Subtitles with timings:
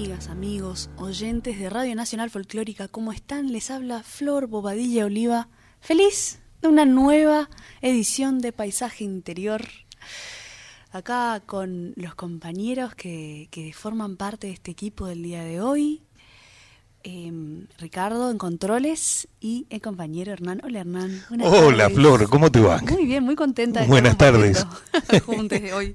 [0.00, 2.88] amigas, amigos, oyentes de Radio Nacional Folclórica.
[2.88, 3.52] ¿Cómo están?
[3.52, 5.48] Les habla Flor Bobadilla Oliva.
[5.78, 7.50] Feliz de una nueva
[7.82, 9.62] edición de Paisaje Interior.
[10.90, 16.00] Acá con los compañeros que, que forman parte de este equipo del día de hoy.
[17.02, 20.62] Em, Ricardo en controles y el compañero Hernán.
[20.64, 21.22] Hola Hernán.
[21.42, 22.78] Hola Flor, ¿cómo te va?
[22.78, 23.80] Muy bien, muy contenta.
[23.80, 24.66] De Buenas tardes.
[25.26, 25.94] juntos hoy.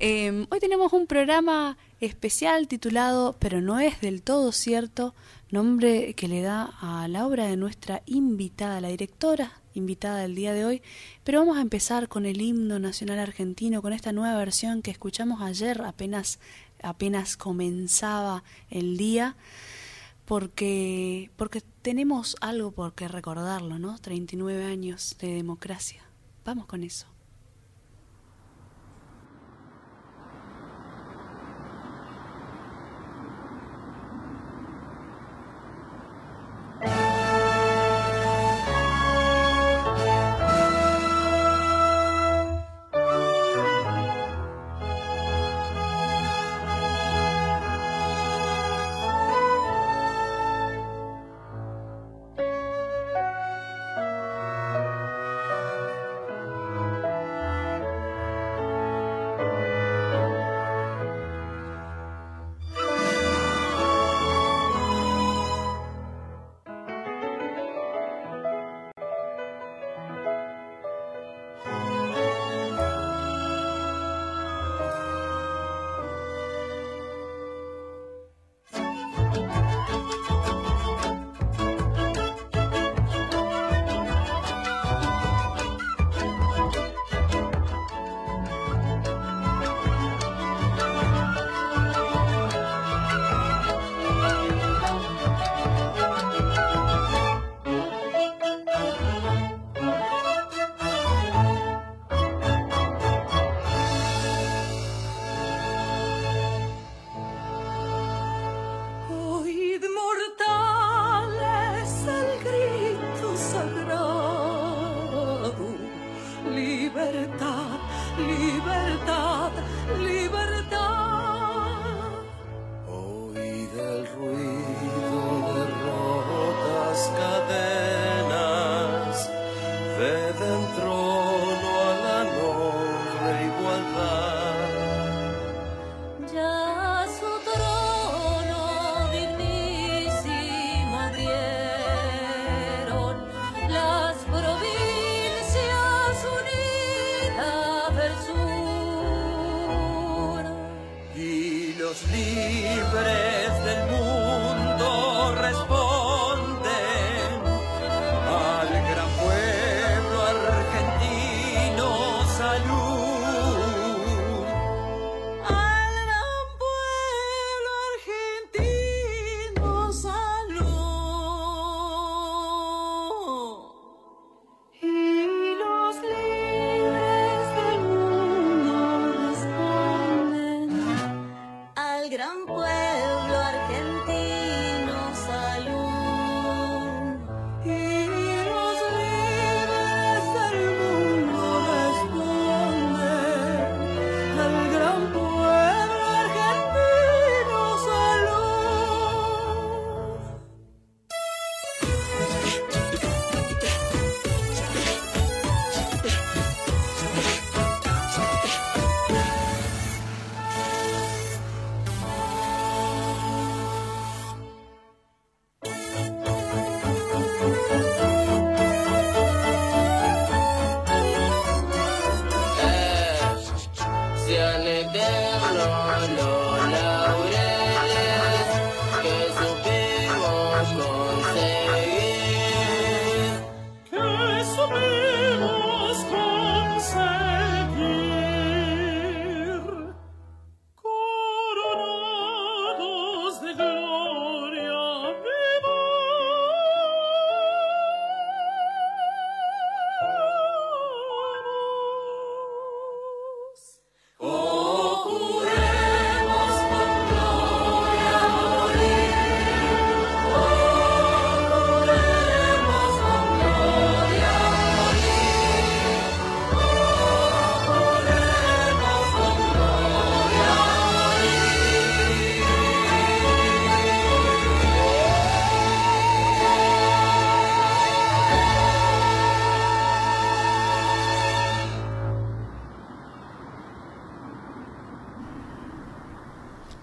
[0.00, 5.12] Em, hoy tenemos un programa especial titulado Pero no es del todo cierto,
[5.50, 10.52] nombre que le da a la obra de nuestra invitada, la directora invitada del día
[10.54, 10.82] de hoy.
[11.24, 15.42] Pero vamos a empezar con el himno nacional argentino, con esta nueva versión que escuchamos
[15.42, 16.38] ayer, apenas,
[16.80, 19.36] apenas comenzaba el día
[20.26, 23.98] porque, porque tenemos algo por qué recordarlo, ¿no?
[23.98, 26.02] 39 años de democracia.
[26.44, 27.17] Vamos con eso.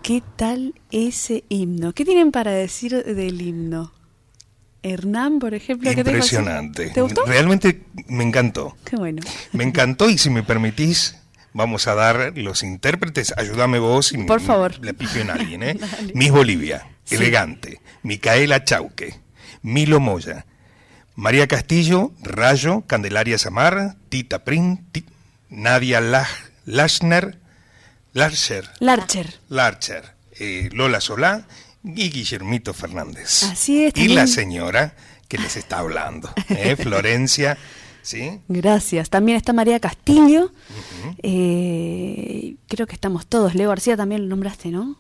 [0.06, 1.92] ¿Qué tal ese himno?
[1.94, 3.92] ¿Qué tienen para decir del himno?
[4.84, 5.92] Hernán, por ejemplo.
[5.92, 6.92] Impresionante.
[6.92, 7.26] ¿Te gustó?
[7.26, 8.78] Realmente me encantó.
[8.86, 9.24] Qué bueno.
[9.52, 11.16] Me encantó y si me permitís,
[11.54, 13.34] vamos a dar los intérpretes.
[13.36, 14.78] Ayúdame vos y Por favor.
[14.86, 15.80] le pifió en alguien, ¿eh?
[16.14, 17.16] Miss Bolivia, Sí.
[17.16, 19.16] Elegante, Micaela Chauque,
[19.64, 20.46] Milo Moya,
[21.16, 24.86] María Castillo, Rayo, Candelaria Samar, Tita Prin,
[25.50, 27.40] Nadia Lach- Lachner,
[28.16, 29.34] Larcher, Larcher.
[29.50, 30.04] Larcher,
[30.40, 31.46] eh, Lola Solá
[31.84, 33.44] y Guillermito Fernández.
[33.44, 34.96] Así es, Y también- la señora
[35.28, 36.76] que les está hablando, ¿eh?
[36.80, 37.58] Florencia,
[38.02, 38.40] ¿sí?
[38.48, 39.10] Gracias.
[39.10, 40.52] También está María Castillo.
[41.24, 43.54] Eh, creo que estamos todos.
[43.56, 44.96] Leo García también lo nombraste, ¿no?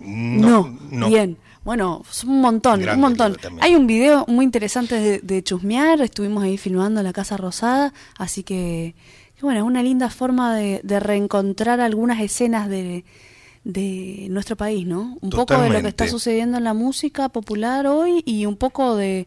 [0.00, 1.08] No, no.
[1.08, 1.38] Bien.
[1.64, 3.36] Bueno, un montón, Grande un montón.
[3.60, 6.00] Hay un video muy interesante de, de chusmear.
[6.00, 7.92] Estuvimos ahí filmando en la Casa Rosada.
[8.18, 8.94] Así que,
[9.42, 13.04] bueno, es una linda forma de, de reencontrar algunas escenas de,
[13.64, 15.18] de nuestro país, ¿no?
[15.20, 18.96] Un poco de lo que está sucediendo en la música popular hoy y un poco
[18.96, 19.26] de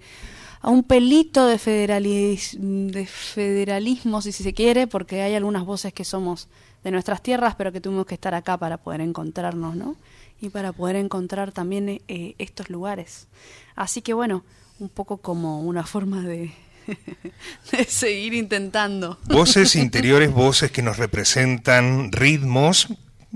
[0.61, 6.03] a un pelito de, federalis- de federalismo, si se quiere, porque hay algunas voces que
[6.03, 6.47] somos
[6.83, 9.95] de nuestras tierras, pero que tuvimos que estar acá para poder encontrarnos, ¿no?
[10.41, 13.27] Y para poder encontrar también eh, estos lugares.
[13.75, 14.44] Así que bueno,
[14.79, 16.51] un poco como una forma de,
[17.71, 19.19] de seguir intentando.
[19.25, 22.88] Voces interiores, voces que nos representan, ritmos,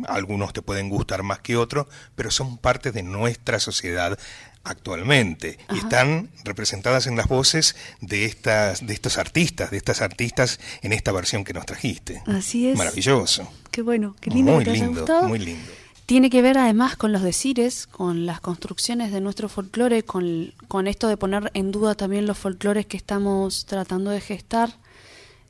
[0.07, 4.17] algunos te pueden gustar más que otros, pero son parte de nuestra sociedad
[4.63, 10.59] actualmente y están representadas en las voces de estas de estos artistas, de estas artistas
[10.81, 12.23] en esta versión que nos trajiste.
[12.25, 12.77] Así es.
[12.77, 13.51] Maravilloso.
[13.71, 15.27] Qué bueno, qué lindo muy que te haya lindo, gustado.
[15.27, 15.71] muy lindo.
[16.05, 20.87] Tiene que ver además con los decires, con las construcciones de nuestro folclore, con, con
[20.87, 24.73] esto de poner en duda también los folclores que estamos tratando de gestar,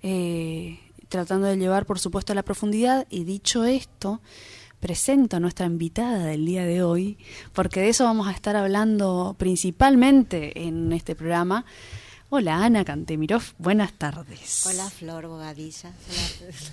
[0.03, 0.79] eh,
[1.09, 3.07] tratando de llevar por supuesto a la profundidad.
[3.09, 4.21] Y dicho esto,
[4.79, 7.17] presento a nuestra invitada del día de hoy,
[7.53, 11.65] porque de eso vamos a estar hablando principalmente en este programa.
[12.35, 14.65] Hola Ana Cantemirov, buenas tardes.
[14.65, 15.91] Hola Flor Bogadilla.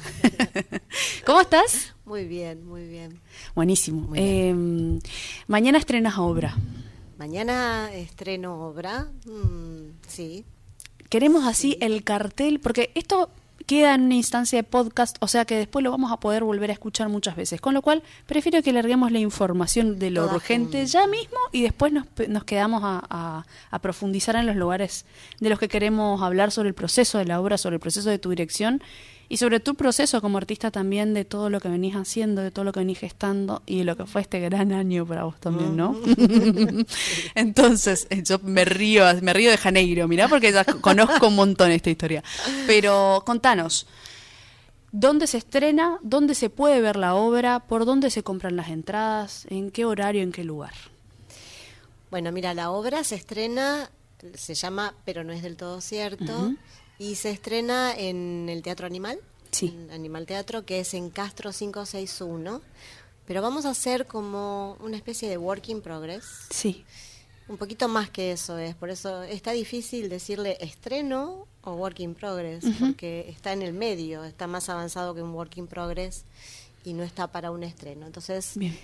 [1.27, 1.95] ¿Cómo estás?
[2.07, 3.21] muy bien, muy bien.
[3.55, 4.09] Buenísimo.
[4.09, 5.01] Muy bien.
[5.05, 5.09] Eh,
[5.49, 6.57] mañana estrenas obra.
[7.19, 9.09] Mañana estreno obra.
[9.27, 10.47] Mm, sí.
[11.11, 13.29] Queremos así el cartel, porque esto
[13.71, 16.71] queda en una instancia de podcast, o sea que después lo vamos a poder volver
[16.71, 17.61] a escuchar muchas veces.
[17.61, 21.93] Con lo cual, prefiero que larguemos la información de lo urgente ya mismo y después
[21.93, 25.05] nos, nos quedamos a, a- a profundizar en los lugares
[25.39, 28.19] de los que queremos hablar sobre el proceso de la obra, sobre el proceso de
[28.19, 28.83] tu dirección
[29.31, 32.65] y sobre tu proceso como artista también, de todo lo que venís haciendo, de todo
[32.65, 35.77] lo que venís gestando y de lo que fue este gran año para vos también,
[35.77, 35.97] ¿no?
[37.37, 41.71] Entonces, eh, yo me río, me río de Janeiro, mirá, porque ya conozco un montón
[41.71, 42.25] esta historia.
[42.66, 43.87] Pero contanos,
[44.90, 46.00] ¿dónde se estrena?
[46.02, 47.61] ¿Dónde se puede ver la obra?
[47.61, 49.47] ¿Por dónde se compran las entradas?
[49.49, 50.23] ¿En qué horario?
[50.23, 50.75] ¿En qué lugar?
[52.11, 53.90] Bueno, mira, la obra se estrena,
[54.35, 56.52] se llama Pero no es del todo cierto,
[57.00, 59.19] y se estrena en el Teatro Animal.
[59.50, 59.75] Sí.
[59.75, 62.61] en Animal Teatro, que es en Castro 561.
[63.26, 66.25] Pero vamos a hacer como una especie de work in progress.
[66.50, 66.85] Sí,
[67.49, 72.14] Un poquito más que eso es, por eso está difícil decirle estreno o work in
[72.14, 76.25] progress, porque está en el medio, está más avanzado que un work in progress
[76.85, 78.07] y no está para un estreno.
[78.07, 78.78] Entonces, bien.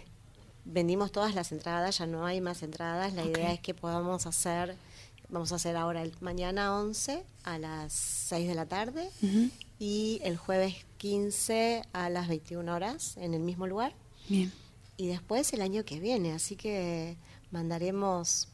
[0.65, 4.75] vendimos todas las entradas, ya no hay más entradas, la idea es que podamos hacer,
[5.29, 9.11] vamos a hacer ahora el mañana 11 a las 6 de la tarde
[9.79, 13.95] y el jueves 15 a las 21 horas en el mismo lugar
[14.29, 14.53] Bien.
[14.97, 17.17] y después el año que viene, así que
[17.51, 18.49] mandaremos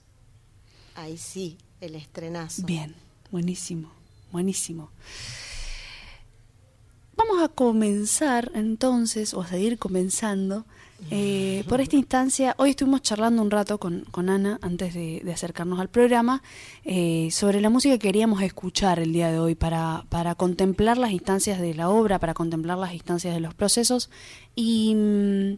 [0.94, 2.62] ahí sí el estrenazo.
[2.64, 2.94] Bien,
[3.30, 3.90] buenísimo,
[4.30, 4.90] buenísimo.
[7.42, 10.64] Vamos a comenzar entonces, o a seguir comenzando,
[11.10, 12.54] eh, por esta instancia.
[12.56, 16.40] Hoy estuvimos charlando un rato con, con Ana antes de, de acercarnos al programa
[16.84, 21.10] eh, sobre la música que queríamos escuchar el día de hoy para, para contemplar las
[21.10, 24.08] instancias de la obra, para contemplar las instancias de los procesos.
[24.54, 25.54] Y mm,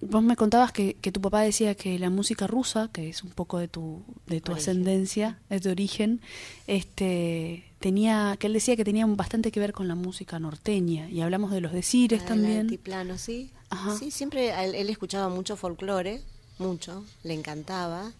[0.00, 3.30] vos me contabas que, que tu papá decía que la música rusa, que es un
[3.30, 4.70] poco de tu, de tu Origen.
[4.70, 6.20] ascendencia, de tu origen,
[6.66, 11.20] este tenía, que él decía que tenía bastante que ver con la música norteña, y
[11.20, 12.60] hablamos de los decires Ah, el también.
[12.60, 13.50] altiplano, sí.
[13.70, 13.96] Ajá.
[13.98, 16.22] Sí, siempre él, él escuchaba mucho folclore,
[16.58, 18.12] mucho, le encantaba.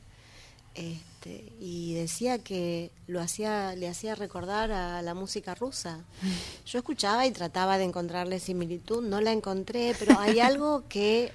[0.74, 6.00] Este, y decía que lo hacía, le hacía recordar a la música rusa.
[6.66, 11.30] Yo escuchaba y trataba de encontrarle similitud, no la encontré, pero hay algo que,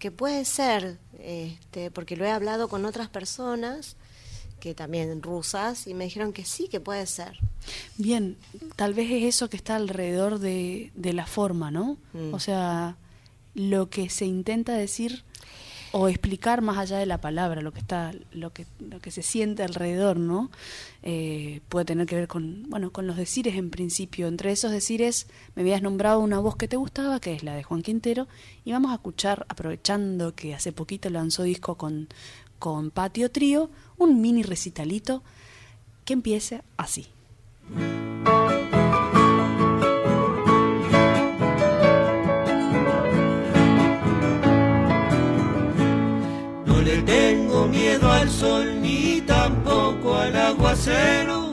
[0.00, 3.96] que puede ser, este, porque lo he hablado con otras personas
[4.58, 7.38] que también rusas y me dijeron que sí, que puede ser.
[7.96, 8.36] Bien,
[8.76, 11.98] tal vez es eso que está alrededor de, de la forma, ¿no?
[12.12, 12.34] Mm.
[12.34, 12.96] O sea,
[13.54, 15.24] lo que se intenta decir
[15.92, 19.22] o explicar más allá de la palabra lo que está lo que lo que se
[19.22, 20.50] siente alrededor no
[21.02, 24.28] eh, puede tener que ver con bueno con los decires en principio.
[24.28, 27.62] Entre esos decires me habías nombrado una voz que te gustaba que es la de
[27.62, 28.28] Juan Quintero
[28.64, 32.08] y vamos a escuchar aprovechando que hace poquito lanzó disco con
[32.58, 35.22] con Patio Trío un mini recitalito
[36.04, 37.08] que empiece así
[47.70, 51.49] miedo al sol ni tampoco al aguacero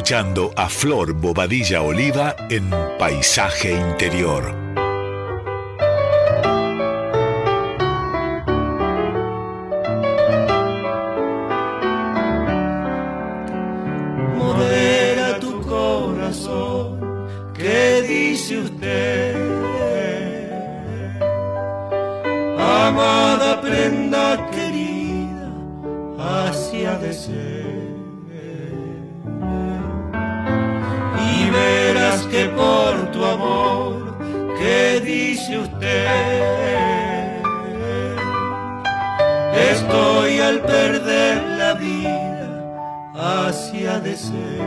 [0.00, 4.54] escuchando a Flor Bobadilla Oliva en Paisaje Interior.
[14.38, 17.28] modera tu corazón.
[17.52, 19.36] ¿Qué dice usted?
[22.58, 24.09] Amada prenda
[40.50, 42.48] al perder la vida
[43.14, 44.60] hacia de ser.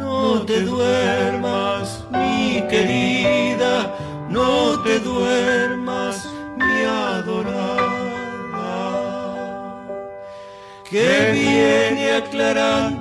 [0.00, 3.74] No te duermas, mi querida,
[4.28, 6.14] no te duermas,
[6.56, 7.74] mi adorada,
[10.88, 12.93] que viene aclarando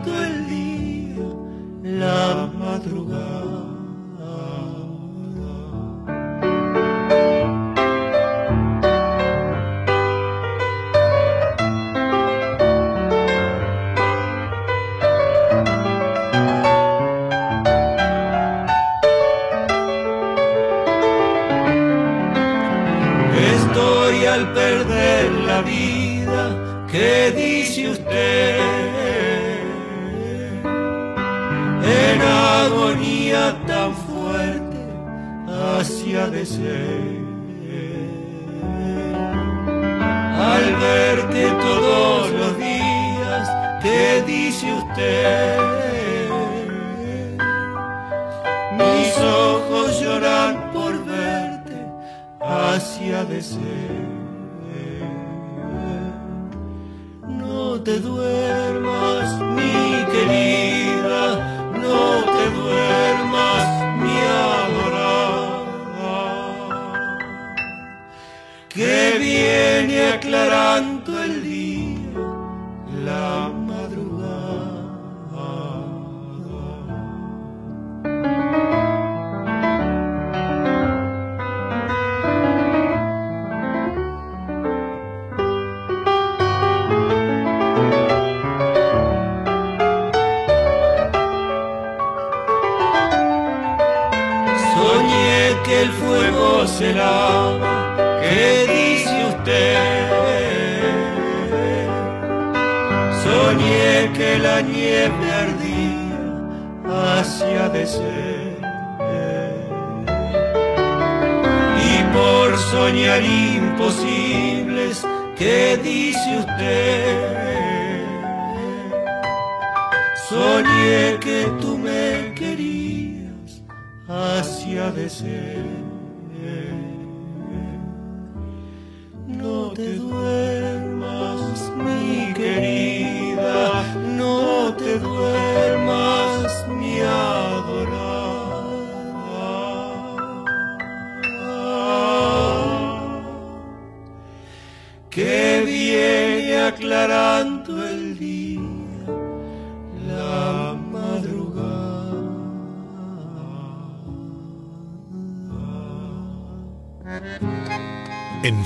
[69.18, 71.73] viene aclarando el día,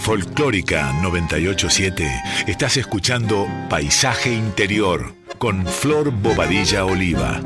[0.08, 2.10] Folclórica 987
[2.48, 7.42] estás escuchando Paisaje Interior con Flor Bobadilla Oliva.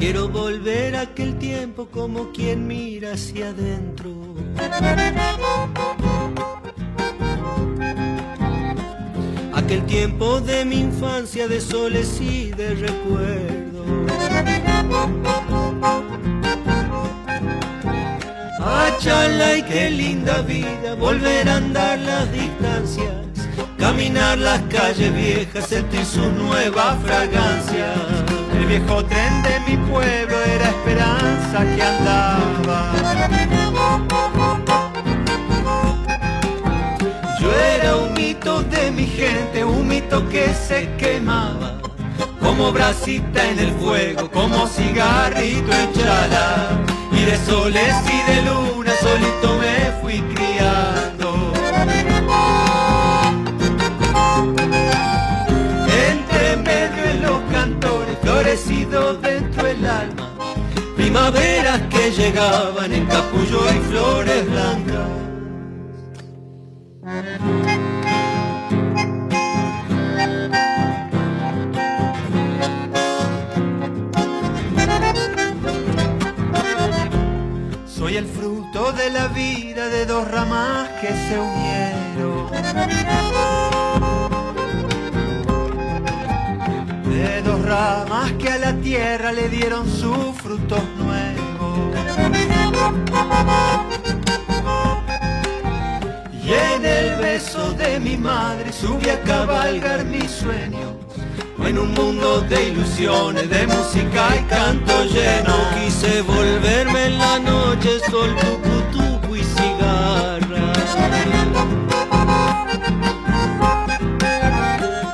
[0.00, 4.34] Quiero volver a aquel tiempo como quien mira hacia adentro.
[9.54, 13.68] Aquel tiempo de mi infancia de soles y de recuerdos.
[18.98, 23.12] Achala y qué linda vida, volver a andar las distancias,
[23.78, 27.94] caminar las calles viejas, sentir su nueva fragancia.
[28.58, 32.92] El viejo tren de mi pueblo era esperanza que andaba.
[37.40, 41.78] Yo era un mito de mi gente, un mito que se quemaba,
[42.40, 46.66] como brasita en el fuego, como cigarrito en chala
[47.12, 51.52] y de soles y de luna solito me fui criando.
[56.08, 60.34] Entre medio de los cantores, florecido dentro del alma,
[60.96, 65.08] primaveras que llegaban en capullo y flores blancas.
[77.86, 78.57] Soy el fruto
[78.92, 82.50] de la vida de dos ramas que se unieron.
[87.04, 91.94] De dos ramas que a la tierra le dieron sus frutos nuevos.
[96.42, 100.92] Y en el beso de mi madre subí a cabalgar mis sueños.
[101.62, 108.00] En un mundo de ilusiones, de música y canto lleno, quise volverme en la noche,
[108.10, 108.34] sol.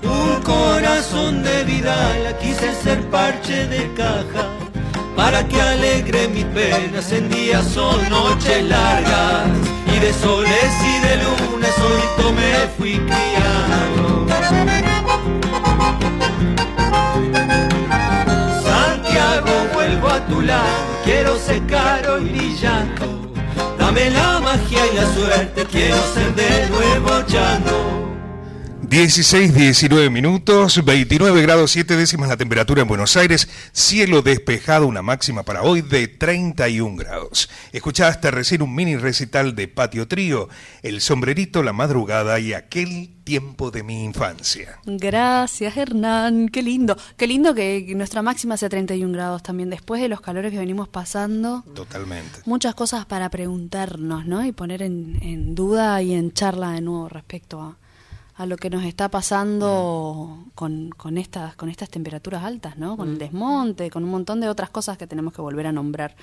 [0.03, 4.49] Un corazón de Vidala, quise ser parche de caja,
[5.17, 9.49] para que alegre mis penas en días o noches largas.
[9.95, 14.27] Y de soles y de luna solito me fui criando.
[18.63, 20.65] Santiago, vuelvo a tu lado,
[21.05, 23.14] quiero ser caro y brillando.
[23.95, 28.04] Dame la magia y la suerte, quiero ser de nuevo chango.
[28.89, 35.01] 16, 19 minutos, 29 grados 7 décimas la temperatura en Buenos Aires, cielo despejado, una
[35.01, 37.49] máxima para hoy de 31 grados.
[37.73, 40.51] Escuchaste recién un mini recital de Patio Trío,
[40.83, 44.79] El Sombrerito, La Madrugada y aquel tiempo de mi infancia.
[44.85, 46.51] Gracias, Hernán.
[46.51, 46.97] Qué lindo.
[47.17, 50.89] Qué lindo que nuestra máxima sea 31 grados también, después de los calores que venimos
[50.89, 51.65] pasando.
[51.75, 52.41] Totalmente.
[52.45, 54.45] Muchas cosas para preguntarnos, ¿no?
[54.45, 57.79] Y poner en, en duda y en charla de nuevo respecto a,
[58.37, 62.97] a lo que nos está pasando con, con, estas, con estas temperaturas altas, ¿no?
[62.97, 66.17] Con el desmonte, con un montón de otras cosas que tenemos que volver a nombrar.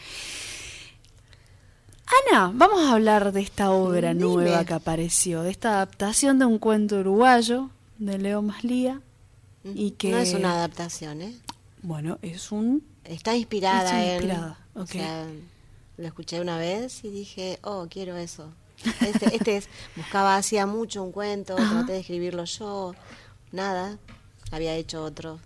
[2.29, 4.25] Ana, vamos a hablar de esta obra Dime.
[4.25, 7.69] nueva que apareció, de esta adaptación de un cuento uruguayo
[7.99, 9.01] de Leo Maslía
[9.63, 11.33] y que No es una adaptación, ¿eh?
[11.83, 14.11] bueno, es un Está inspirada Está en...
[14.15, 14.87] inspirada, o ok.
[14.89, 15.25] sea,
[15.97, 18.51] lo escuché una vez y dije, oh, quiero eso.
[19.01, 21.69] Este, este es, buscaba hacía mucho un cuento, Ajá.
[21.79, 22.95] traté de escribirlo yo,
[23.51, 23.97] nada,
[24.51, 25.39] había hecho otro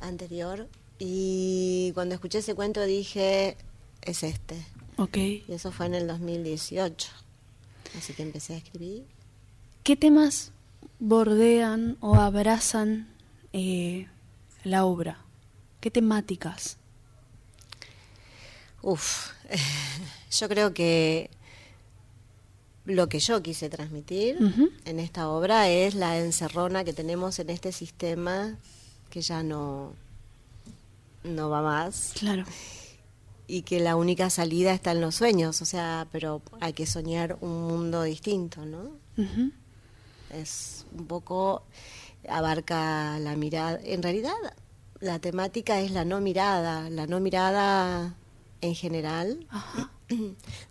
[0.00, 0.68] anterior.
[0.98, 3.56] Y cuando escuché ese cuento dije,
[4.02, 4.64] es este.
[4.96, 5.16] ok.
[5.16, 7.08] Y eso fue en el 2018.
[7.98, 9.04] Así que empecé a escribir.
[9.82, 10.52] ¿Qué temas
[10.98, 13.08] bordean o abrazan
[13.52, 14.08] eh,
[14.62, 15.18] la obra?
[15.80, 16.78] ¿Qué temáticas?
[18.82, 19.30] Uf,
[20.30, 21.30] yo creo que
[22.84, 24.36] lo que yo quise transmitir
[24.84, 28.56] en esta obra es la encerrona que tenemos en este sistema
[29.10, 29.92] que ya no,
[31.22, 32.44] no va más Claro.
[33.46, 37.38] y que la única salida está en los sueños, o sea, pero hay que soñar
[37.40, 38.90] un mundo distinto, ¿no?
[40.30, 41.62] Es un poco,
[42.28, 44.34] abarca la mirada, en realidad
[45.00, 48.14] la temática es la no mirada, la no mirada
[48.60, 49.90] en general Ajá.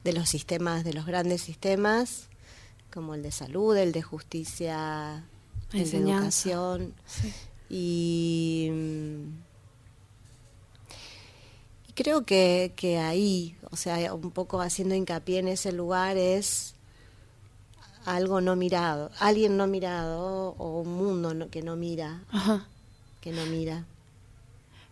[0.03, 2.27] De los sistemas, de los grandes sistemas,
[2.93, 5.23] como el de salud, el de justicia,
[5.73, 6.93] el de educación.
[7.05, 7.33] Sí.
[7.69, 8.69] Y,
[11.87, 16.75] y creo que, que ahí, o sea, un poco haciendo hincapié en ese lugar es
[18.05, 22.67] algo no mirado, alguien no mirado o un mundo no- que no mira, Ajá.
[23.21, 23.85] que no mira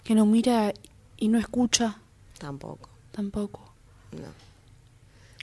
[0.03, 0.73] Que no mira
[1.17, 1.99] y no escucha
[2.39, 2.89] tampoco.
[3.11, 3.70] tampoco.
[4.11, 4.27] No.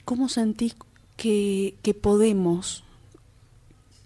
[0.05, 0.75] ¿Cómo sentís
[1.17, 2.83] que, que podemos,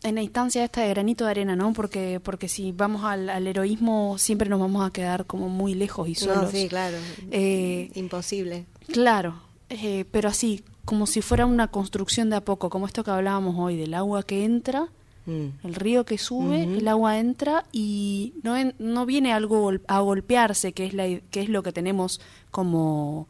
[0.03, 1.71] en la instancia esta de granito de arena, ¿no?
[1.73, 6.09] Porque, porque si vamos al, al heroísmo siempre nos vamos a quedar como muy lejos
[6.09, 6.43] y solos.
[6.45, 6.97] No, sí, claro.
[7.31, 8.65] Eh, Imposible.
[8.91, 9.35] Claro,
[9.69, 13.55] eh, pero así, como si fuera una construcción de a poco, como esto que hablábamos
[13.57, 14.87] hoy, del agua que entra,
[15.25, 15.47] Mm.
[15.65, 20.73] el río que sube, el agua entra y no, en- no viene algo a golpearse,
[20.73, 22.19] que es, la, que es lo que tenemos
[22.51, 23.29] como,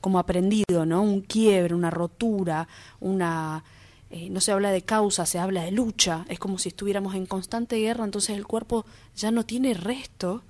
[0.00, 1.02] como aprendido, ¿no?
[1.02, 2.66] Un quiebre, una rotura,
[3.00, 3.62] una...
[4.10, 7.26] eh, no se habla de causa, se habla de lucha, es como si estuviéramos en
[7.26, 8.84] constante guerra, entonces el cuerpo
[9.16, 10.42] ya no tiene resto,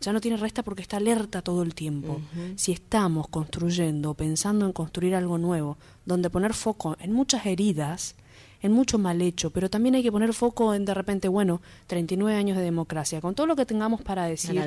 [0.00, 2.20] ya no tiene resta porque está alerta todo el tiempo.
[2.56, 8.16] Si estamos construyendo, pensando en construir algo nuevo, donde poner foco en muchas heridas,
[8.62, 12.34] en mucho mal hecho, pero también hay que poner foco en de repente, bueno, 39
[12.36, 14.58] años de democracia, con todo lo que tengamos para decir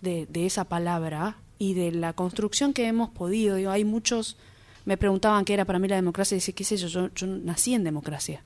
[0.00, 3.54] de esa palabra y de la construcción que hemos podido.
[3.54, 4.36] Digo, hay muchos,
[4.86, 7.26] me preguntaban qué era para mí la democracia, y dice, qué sé yo, yo, yo
[7.28, 8.42] nací en democracia,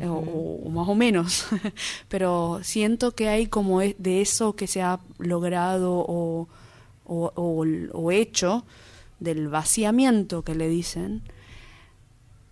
[0.00, 1.44] eh, o, o- o más o menos,
[2.08, 6.48] pero siento que hay como e- de eso que se ha logrado o,
[7.04, 8.64] o, o- o hecho,
[9.20, 11.22] del vaciamiento que le dicen,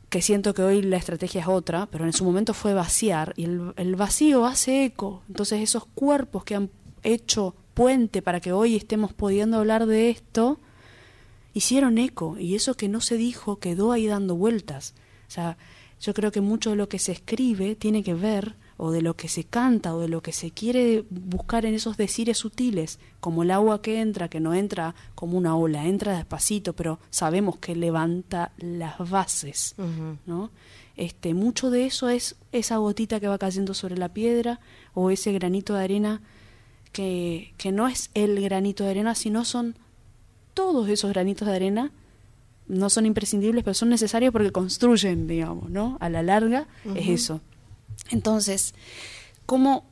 [0.09, 3.45] que siento que hoy la estrategia es otra, pero en su momento fue vaciar, y
[3.45, 5.23] el, el vacío hace eco.
[5.29, 6.71] Entonces esos cuerpos que han
[7.03, 10.61] hecho puente para que hoy estemos pudiendo hablar de esto,
[11.55, 14.95] hicieron eco, y eso que no se dijo quedó ahí dando vueltas.
[15.29, 15.57] O sea,
[16.01, 19.15] yo creo que mucho de lo que se escribe tiene que ver, o de lo
[19.15, 23.45] que se canta, o de lo que se quiere buscar en esos decires sutiles, como
[23.45, 27.77] el agua que entra, que no entra como una ola, entra despacito, pero sabemos que
[27.77, 29.77] levanta las bases.
[30.27, 30.51] ¿no?
[30.97, 34.59] Este, mucho de eso es esa gotita que va cayendo sobre la piedra
[34.95, 36.21] o ese granito de arena
[36.93, 39.77] que, que no es el granito de arena, sino son
[40.55, 41.91] todos esos granitos de arena.
[42.69, 45.97] No son imprescindibles, pero son necesarios porque construyen, digamos, ¿no?
[46.01, 47.41] A la larga es eso.
[48.11, 48.75] Entonces,
[49.47, 49.85] ¿cómo,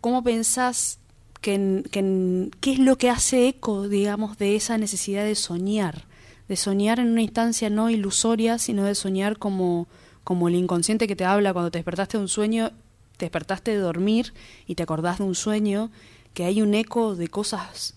[0.00, 0.98] cómo pensás
[1.40, 5.34] que, en- que en- qué es lo que hace eco, digamos, de esa necesidad de
[5.34, 6.06] soñar?
[6.48, 9.86] De soñar en una instancia no ilusoria, sino de soñar como,
[10.24, 12.70] como el inconsciente que te habla cuando te despertaste de un sueño,
[13.16, 14.32] te despertaste de dormir
[14.66, 15.90] y te acordás de un sueño,
[16.34, 17.94] que hay un eco de cosas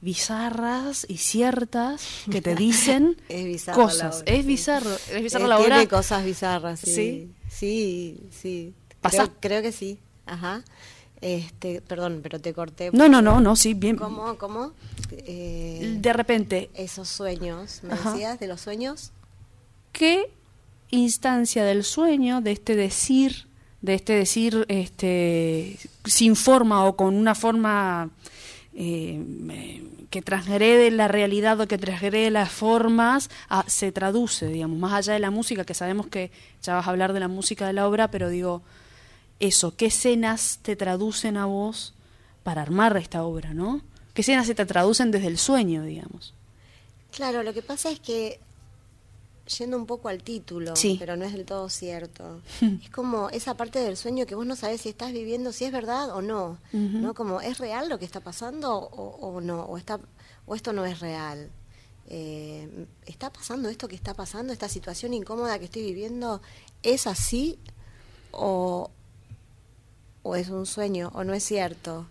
[0.00, 4.22] bizarras y ciertas que te dicen Es cosas.
[4.22, 4.46] obra, es sí.
[4.48, 5.88] bizarro, es bizarro Eh, la tiene obra.
[5.88, 6.94] cosas bizarras, sí.
[6.94, 7.30] Sí.
[7.50, 8.74] Sí, sí.
[9.00, 9.98] Pasa- Creo, creo que sí.
[10.26, 10.62] Ajá.
[11.20, 12.90] Este, perdón, pero te corté.
[12.92, 13.96] No, no, no, no, sí, bien.
[13.96, 14.38] ¿Cómo?
[14.38, 14.72] ¿Cómo?
[15.12, 18.12] Eh, De repente, esos sueños, ¿me Ajá.
[18.12, 19.10] decías de los sueños?
[19.92, 20.30] ¿qué
[20.90, 23.48] instancia del sueño, de este decir,
[23.82, 28.10] de este decir este, sin forma o con una forma
[28.74, 34.92] eh, que transgrede la realidad o que transgrede las formas, ah, se traduce, digamos, más
[34.92, 36.30] allá de la música, que sabemos que
[36.62, 38.62] ya vas a hablar de la música de la obra, pero digo,
[39.38, 41.94] eso, ¿qué escenas te traducen a vos
[42.42, 43.80] para armar esta obra, ¿no?
[44.14, 46.34] ¿Qué escenas se te traducen desde el sueño, digamos?
[47.12, 48.40] Claro, lo que pasa es que,
[49.58, 50.96] yendo un poco al título, Sí.
[50.98, 52.40] pero no es del todo cierto,
[52.82, 55.72] es como esa parte del sueño que vos no sabés si estás viviendo, si es
[55.72, 56.58] verdad o no.
[56.72, 57.14] ¿no?
[57.14, 59.62] Como, ¿es real lo que está pasando o, o no?
[59.64, 60.00] O, está,
[60.46, 61.50] o esto no es real.
[62.12, 66.40] Eh, ¿Está pasando esto que está pasando, esta situación incómoda que estoy viviendo?
[66.82, 67.58] ¿Es así
[68.32, 68.90] o,
[70.22, 72.06] o es un sueño o no es cierto?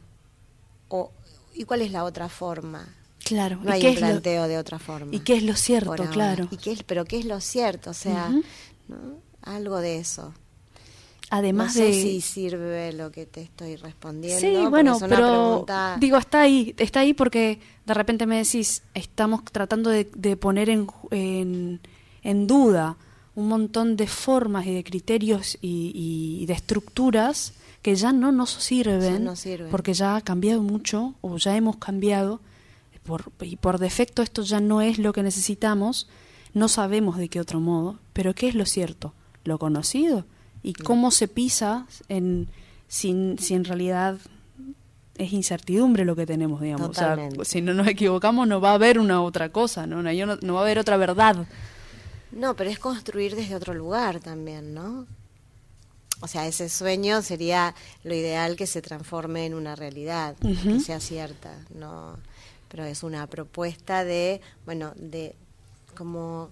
[0.88, 1.12] O,
[1.54, 2.88] ¿Y cuál es la otra forma?
[3.30, 5.16] Claro, No ¿y hay qué un es lo- de otra forma.
[5.16, 5.96] ¿Y qué es lo cierto?
[6.12, 6.48] Claro.
[6.52, 7.92] ¿Y qué es, pero qué es lo cierto?
[7.92, 8.32] O sea,
[9.44, 10.34] algo de eso.
[11.32, 11.94] Además no sé de...
[11.94, 14.40] si sirve lo que te estoy respondiendo.
[14.40, 18.38] Sí, bueno, es una pero pregunta- digo, está ahí, está ahí porque de repente me
[18.38, 21.82] decís, estamos tratando de, de poner en, en,
[22.24, 22.98] en duda
[23.36, 29.30] un montón de formas y de criterios y, de estructuras que ya no nos sirven,
[29.70, 32.42] porque ya ha cambiado mucho o ya hemos cambiado
[33.10, 36.08] por, y por defecto esto ya no es lo que necesitamos,
[36.54, 39.14] no sabemos de qué otro modo, pero ¿qué es lo cierto?
[39.44, 40.26] Lo conocido
[40.62, 42.50] y cómo se pisa en,
[42.88, 44.18] sin, si en realidad
[45.16, 46.90] es incertidumbre lo que tenemos, digamos.
[46.90, 50.04] O sea, si no nos equivocamos no va a haber una otra cosa, ¿no?
[50.04, 51.48] No, no va a haber otra verdad.
[52.32, 55.08] No, pero es construir desde otro lugar también, ¿no?
[56.22, 61.00] O sea, ese sueño sería lo ideal que se transforme en una realidad, que sea
[61.00, 62.18] cierta, ¿no?
[62.70, 65.36] Pero es una propuesta de, bueno, de
[65.96, 66.52] como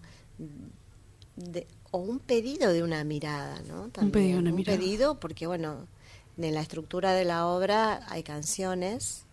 [1.38, 3.90] de, o un pedido de una mirada, ¿no?
[4.02, 5.88] un pedido, una un pedido porque, bueno,
[6.38, 9.24] en la estructura de la obra hay canciones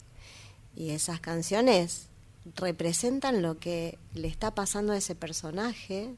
[0.77, 2.09] y esas canciones
[2.57, 6.15] representan lo que le está pasando a ese personaje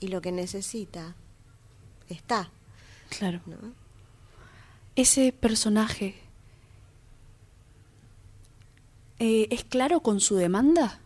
[0.00, 1.14] y lo que necesita.
[2.08, 2.50] Está.
[3.10, 3.40] Claro.
[4.96, 6.21] Ese personaje
[9.24, 10.98] eh, es claro con su demanda.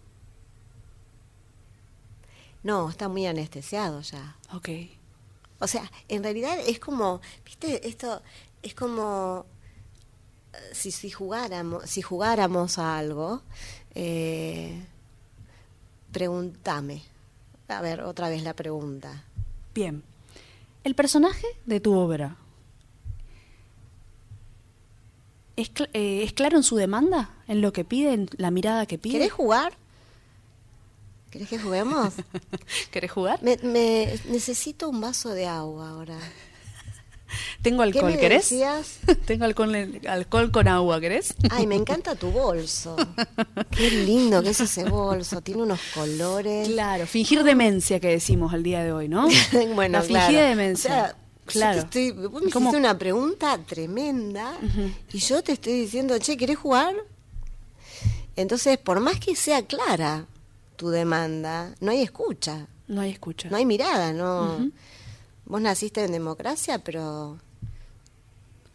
[2.62, 4.38] No, está muy anestesiado ya.
[4.54, 4.70] Ok.
[5.58, 8.22] O sea, en realidad es como, viste, esto
[8.62, 9.44] es como
[10.54, 13.42] eh, si, si jugáramos, si jugáramos a algo,
[13.94, 14.82] eh,
[16.10, 17.02] pregúntame.
[17.68, 19.24] A ver, otra vez la pregunta.
[19.74, 20.02] Bien.
[20.84, 22.38] El personaje de tu obra,
[25.56, 27.30] ¿es, eh, ¿es claro en su demanda?
[27.48, 28.12] ¿En lo que pide?
[28.12, 29.14] ¿En la mirada que pide?
[29.18, 29.72] ¿Querés jugar?
[31.30, 32.14] ¿Querés que juguemos?
[32.90, 33.40] ¿Querés jugar?
[33.42, 33.58] Me,
[34.28, 36.18] necesito un vaso de agua ahora.
[37.62, 38.54] Tengo alcohol, ¿Qué ¿querés?
[39.24, 41.34] Tengo alcohol, alcohol con agua, ¿querés?
[41.50, 42.96] Ay, me encanta tu bolso.
[43.70, 46.68] Qué lindo que es ese bolso, tiene unos colores.
[46.68, 49.28] Claro, fingir demencia que decimos el día de hoy, ¿no?
[49.74, 51.16] bueno, La fingir demencia.
[51.46, 51.80] Claro.
[51.80, 54.56] Estoy, vos me hiciste una pregunta tremenda
[55.12, 56.94] y yo te estoy diciendo, che, ¿querés jugar?
[58.36, 60.26] Entonces, por más que sea clara
[60.76, 62.66] tu demanda, no hay escucha.
[62.86, 63.48] No hay escucha.
[63.48, 64.70] No hay mirada, no.
[65.46, 67.38] Vos naciste en democracia, pero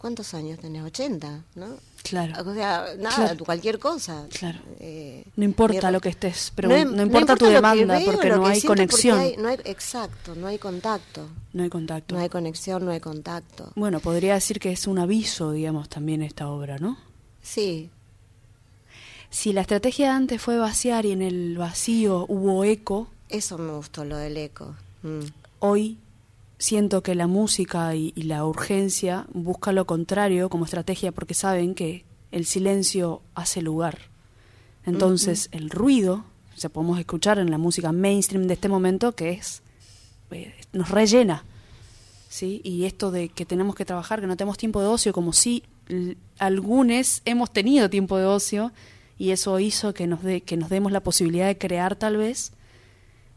[0.02, 0.84] ¿cuántos años tenés?
[0.84, 1.68] 80, ¿no?
[2.02, 2.34] Claro.
[2.50, 4.26] O sea, nada, cualquier cosa.
[4.32, 4.58] Claro.
[4.80, 9.22] Eh, no importa lo que estés, pero no, importa, tu demanda porque no hay conexión.
[9.38, 11.28] no hay, exacto, no hay contacto.
[11.54, 12.16] No hay contacto.
[12.16, 13.72] No hay conexión, no hay contacto.
[13.76, 16.98] Bueno, podría decir que es un aviso, digamos, también esta obra, ¿no?
[17.44, 17.92] Sí.
[19.30, 23.08] Si la estrategia antes fue vaciar y en el vacío hubo eco.
[23.30, 24.76] Eso me gustó, lo del eco.
[25.04, 25.26] Mm.
[25.60, 26.00] Hoy
[26.62, 32.06] siento que la música y, la urgencia busca lo contrario como estrategia porque saben que
[32.32, 33.97] el silencio hace lugar.
[34.86, 36.24] Entonces el ruido,
[36.56, 39.63] se podemos escuchar en la música mainstream de este momento, que es
[40.30, 41.45] eh, nos rellena,
[42.30, 42.62] ¿sí?
[42.63, 45.63] Y esto de que tenemos que trabajar, que no tenemos tiempo de ocio, como si
[46.38, 48.71] algunos hemos tenido tiempo de ocio
[49.17, 52.54] y eso hizo que nos, de, que nos demos la posibilidad de crear tal vez.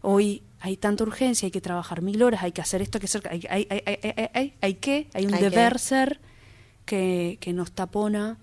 [0.02, 3.04] Hoy hay tanta urgencia, hay que trabajar mil horas, hay que hacer esto, hay que
[3.04, 6.20] hacer, hay, hay, hay, hay, hay que, hay un deber ser
[6.86, 8.38] que, que nos tapona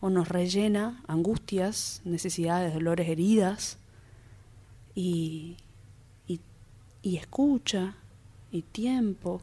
[0.00, 3.78] o nos rellena angustias, necesidades, dolores, heridas,
[4.94, 5.56] y,
[6.28, 6.38] y,
[7.02, 7.96] y escucha,
[8.52, 9.42] y tiempo.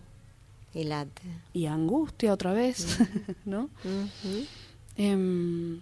[0.74, 1.24] Y late.
[1.52, 2.98] Y angustia otra vez,
[3.46, 3.70] ¿no?
[4.96, 5.82] Em,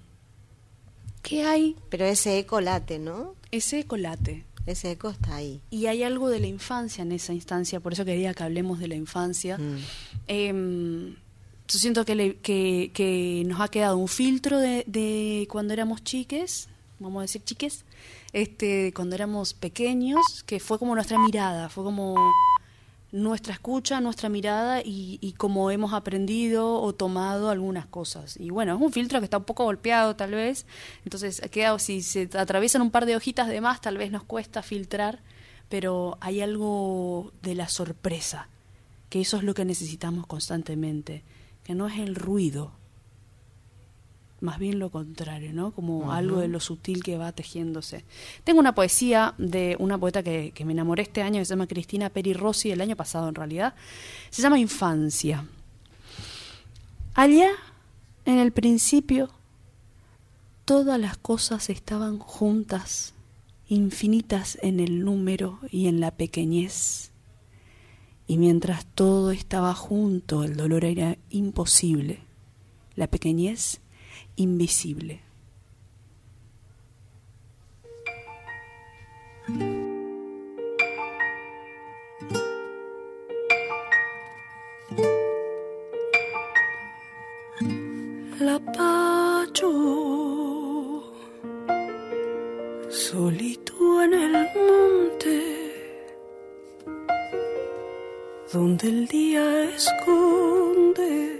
[1.21, 1.75] ¿Qué hay?
[1.89, 3.35] Pero ese eco late, ¿no?
[3.51, 4.45] Ese eco late.
[4.65, 5.61] Ese eco está ahí.
[5.69, 8.87] Y hay algo de la infancia en esa instancia, por eso quería que hablemos de
[8.87, 9.57] la infancia.
[9.57, 9.77] Mm.
[10.27, 11.15] Em,
[11.67, 16.67] yo siento que, que, nos ha quedado un filtro de, de, cuando éramos chiques,
[16.99, 17.85] vamos a decir chiques,
[18.33, 22.15] este, cuando éramos pequeños, que fue como nuestra mirada, fue como
[23.11, 28.37] nuestra escucha, nuestra mirada y, y cómo hemos aprendido o tomado algunas cosas.
[28.39, 30.65] Y bueno, es un filtro que está un poco golpeado tal vez,
[31.03, 34.61] entonces queda, si se atraviesan un par de hojitas de más tal vez nos cuesta
[34.61, 35.19] filtrar,
[35.69, 38.49] pero hay algo de la sorpresa,
[39.09, 41.23] que eso es lo que necesitamos constantemente,
[41.63, 42.73] que no es el ruido,
[44.41, 45.71] más bien lo contrario, ¿no?
[45.71, 48.05] Como algo de lo sutil que va tejiéndose.
[48.43, 52.09] Tengo una poesía de una poeta que, me enamoré este año, que se llama Cristina
[52.09, 53.73] Peri Rossi, el año pasado en realidad.
[54.29, 55.45] Se llama Infancia.
[57.13, 57.49] Allá,
[58.25, 59.29] en el principio,
[60.65, 63.13] todas las cosas estaban juntas,
[63.67, 67.11] infinitas en el número y en la pequeñez.
[68.27, 72.19] Y mientras todo estaba junto, el dolor era imposible.
[72.95, 73.81] La pequeñez
[74.39, 75.21] invisible.
[88.39, 89.71] La pacho,
[92.89, 95.37] solito en el monte,
[98.53, 101.38] donde el día esconde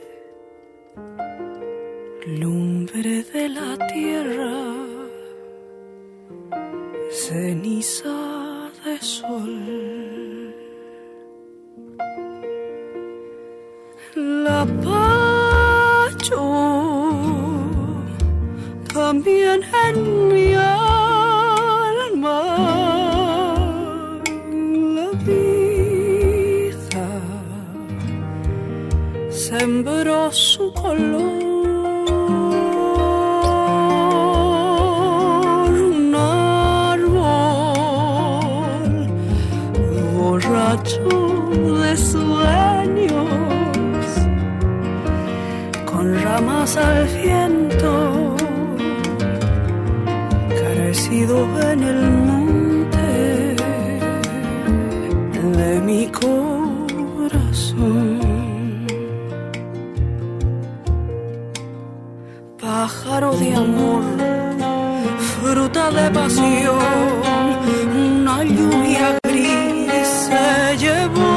[2.38, 4.58] lumbre de la tierra,
[7.12, 10.54] ceniza de sol.
[14.16, 16.46] La pacho
[18.94, 19.98] también en
[20.34, 22.40] mi alma
[24.96, 27.10] la vida
[29.30, 31.49] sembró su color
[40.98, 43.30] de sueños
[45.86, 48.36] con ramas al viento
[50.50, 53.56] carecido en el monte
[55.58, 57.60] de mi corazón.
[62.60, 64.04] Pájaro de amor
[65.36, 66.80] fruta de pasión
[67.96, 69.20] una lluvia
[70.80, 71.29] se llevó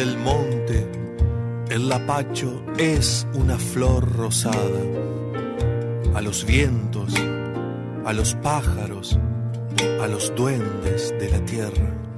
[0.00, 0.88] del monte,
[1.68, 4.80] el lapacho es una flor rosada.
[6.14, 7.12] A los vientos,
[8.06, 9.18] a los pájaros,
[10.00, 12.09] a los duendes de la tierra.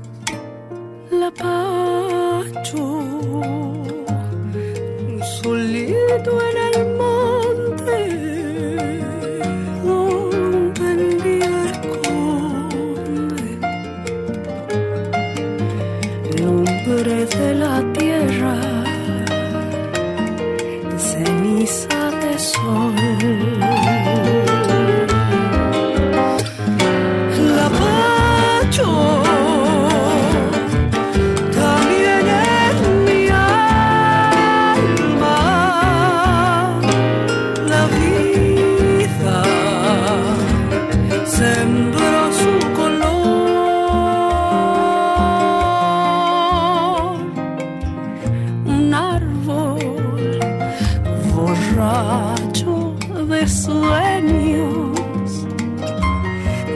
[51.75, 52.95] Borracho
[53.29, 54.99] de sueños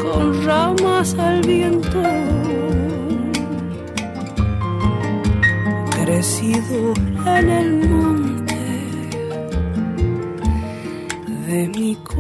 [0.03, 2.03] con ramas al viento
[5.91, 6.95] crecido
[7.27, 8.55] en el monte
[11.47, 12.16] de mi corazón.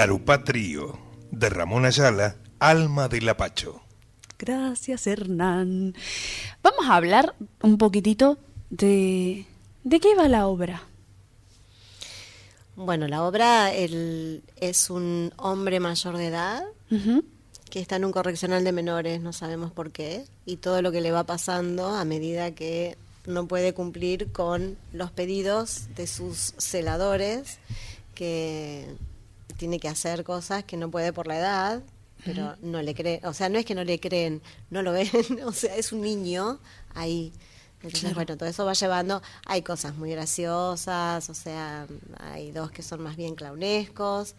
[0.00, 0.98] Garupá Trío,
[1.30, 3.82] de Ramón Ayala, Alma del Apacho.
[4.38, 5.94] Gracias, Hernán.
[6.62, 8.38] Vamos a hablar un poquitito
[8.70, 9.44] de...
[9.84, 10.84] ¿De qué va la obra?
[12.76, 16.62] Bueno, la obra el- es un hombre mayor de edad
[17.68, 21.02] que está en un correccional de menores, no sabemos por qué, y todo lo que
[21.02, 22.96] le va pasando a medida que
[23.26, 27.58] no puede cumplir con los pedidos de sus celadores,
[28.14, 28.86] que
[29.60, 31.82] tiene que hacer cosas que no puede por la edad,
[32.24, 34.40] pero no le creen, o sea, no es que no le creen,
[34.70, 35.10] no lo ven,
[35.44, 36.58] o sea, es un niño
[36.94, 37.30] ahí.
[37.82, 38.14] Entonces, Claro.
[38.14, 41.86] bueno, todo eso va llevando, hay cosas muy graciosas, o sea,
[42.18, 44.34] hay dos que son más bien clownescos,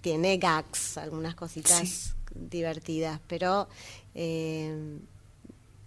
[0.00, 2.10] tiene gags, algunas cositas Sí.
[2.34, 3.68] divertidas, pero
[4.14, 4.98] eh,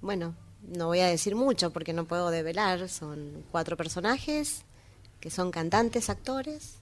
[0.01, 0.35] bueno,
[0.75, 4.63] no voy a decir mucho porque no puedo develar, son cuatro personajes
[5.19, 6.75] que son cantantes, actores,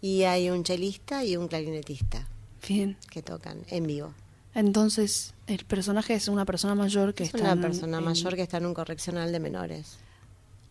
[0.00, 2.28] y hay un chelista y un clarinetista
[2.68, 2.96] Bien.
[3.10, 4.12] que tocan en vivo.
[4.54, 8.36] Entonces, el personaje es una persona mayor que Es está una en- persona en- mayor
[8.36, 9.98] que está en un correccional de menores.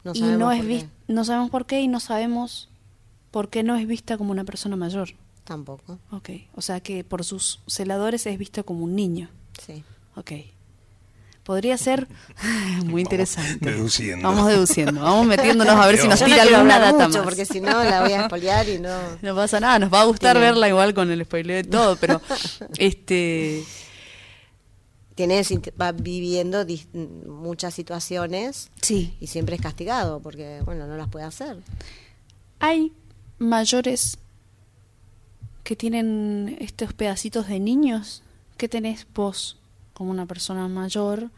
[0.03, 1.13] No y sabemos no es por vis- qué.
[1.13, 2.69] no sabemos por qué y no sabemos
[3.31, 5.09] por qué no es vista como una persona mayor.
[5.43, 9.29] Tampoco, Ok, o sea que por sus celadores es visto como un niño.
[9.59, 9.83] sí.
[10.15, 10.31] Ok.
[11.43, 12.07] Podría ser
[12.85, 13.69] muy interesante.
[13.71, 14.27] deduciendo.
[14.27, 17.25] Vamos deduciendo, vamos metiéndonos a ver si nos Yo tira alguna data mucho más.
[17.25, 18.97] porque si no la voy a espolear y no...
[19.21, 21.97] No pasa nada, nos va a gustar Tiene- verla igual con el spoiler de todo,
[21.97, 22.21] pero
[22.77, 23.63] este
[25.15, 25.41] Tiene,
[25.79, 26.65] va viviendo
[27.27, 31.57] muchas situaciones sí, y siempre es castigado porque, bueno, no las puede hacer.
[32.59, 32.93] hay
[33.37, 34.17] mayores
[35.63, 38.21] que tienen estos pedacitos de niños.
[38.57, 39.57] ¿Qué tenés vos
[39.93, 41.29] como una persona mayor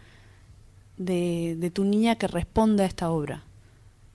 [0.98, 3.44] de, de tu niña que responde a esta obra?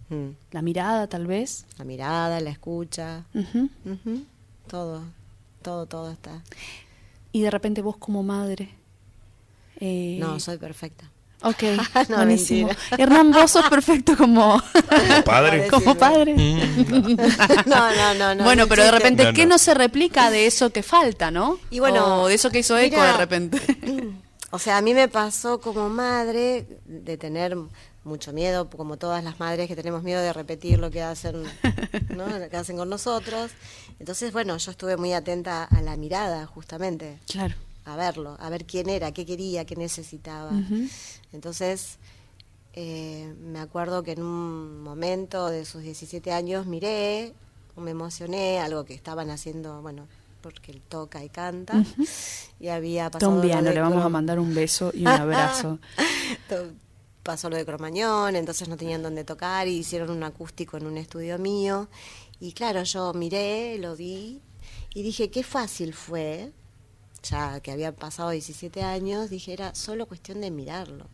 [0.08, 0.30] Mm.
[0.50, 1.66] La mirada, tal vez.
[1.78, 3.24] La mirada, la escucha,
[4.68, 5.02] todo,
[5.62, 6.42] todo, todo está.
[7.32, 8.70] Y de repente vos como madre.
[9.78, 11.10] eh, No, soy perfecta.
[11.42, 11.62] Ok,
[12.10, 12.66] No, buenísimo.
[12.68, 12.96] mentira.
[12.98, 14.60] Hernán, vos sos perfecto como,
[15.24, 15.68] Padre.
[15.68, 16.34] como padre.
[17.66, 18.44] No, no, no, no.
[18.44, 19.54] bueno, no pero de repente, No, ¿qué no.
[19.54, 21.58] no se replica de eso que falta, no?
[21.70, 23.58] Y bueno, o de eso que hizo eco mira, de repente.
[24.50, 27.56] O sea, a mí me pasó como madre de tener
[28.02, 31.42] mucho miedo, como todas las madres que tenemos miedo de repetir lo que hacen,
[32.16, 32.26] ¿no?
[32.26, 33.52] lo que hacen con nosotros.
[33.98, 37.54] Entonces, bueno, yo estuve muy atenta a la mirada, justamente, claro.
[37.84, 40.50] a verlo, a ver quién era, qué quería, qué necesitaba.
[41.32, 41.98] Entonces,
[42.72, 47.34] eh, me acuerdo que en un momento de sus 17 años miré,
[47.76, 50.06] me emocioné, algo que estaban haciendo, bueno,
[50.40, 51.82] porque él toca y canta,
[52.58, 53.32] y había pasado...
[53.32, 55.78] lo Tombiano, de le vamos a mandar un beso y un abrazo.
[57.22, 60.96] Pasó lo de Cromañón, entonces no tenían dónde tocar y hicieron un acústico en un
[60.96, 61.88] estudio mío.
[62.40, 64.40] Y claro, yo miré, lo vi
[64.94, 66.52] y dije, qué fácil fue,
[67.22, 71.06] ya que había pasado 17 años, dije, era solo cuestión de mirarlo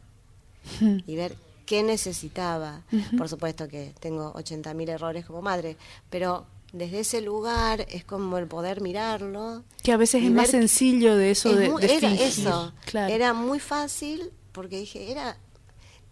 [0.81, 2.83] y ver qué necesitaba.
[3.19, 5.77] Por supuesto que tengo 80.000 errores como madre,
[6.09, 6.47] pero
[6.79, 9.65] desde ese lugar es como el poder mirarlo.
[9.83, 12.27] Que a veces es más sencillo de eso es de, muy- de era fingir.
[12.27, 13.13] eso, Claro.
[13.13, 15.37] era muy fácil porque dije, era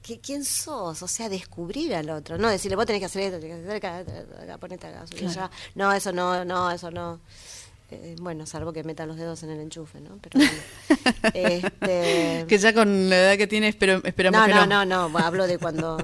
[0.03, 3.41] que quién sos, o sea, descubrir al otro, no decirle vos tenés que hacer esto,
[3.41, 5.29] tenés que hacer acá, acá, ponete acá, Claro.
[5.29, 5.51] allá.
[5.75, 7.21] no, eso no, no, eso no.
[7.91, 10.19] Eh, bueno, salvo que meta los dedos en el enchufe, ¿no?
[10.21, 10.53] Pero bueno.
[11.35, 14.85] este, Que ya con la edad que tiene espero, esperamos no, que no, no.
[14.85, 15.97] no, no, hablo de cuando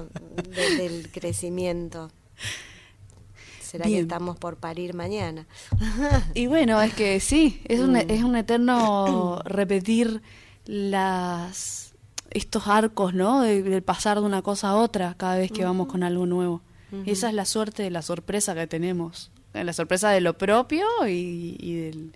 [0.49, 2.11] de- del crecimiento.
[3.71, 3.99] ¿Será Bien.
[3.99, 5.47] que estamos por parir mañana?
[6.33, 8.09] Y bueno, es que sí, es un, Mm.
[8.09, 10.21] es un eterno repetir
[10.65, 11.93] las
[12.31, 13.41] estos arcos, ¿no?
[13.41, 16.61] De- del pasar de una cosa a otra cada vez que vamos con algo nuevo.
[17.05, 19.31] Esa es la suerte de la sorpresa que tenemos.
[19.53, 22.11] Eh, La sorpresa de lo propio y, y del,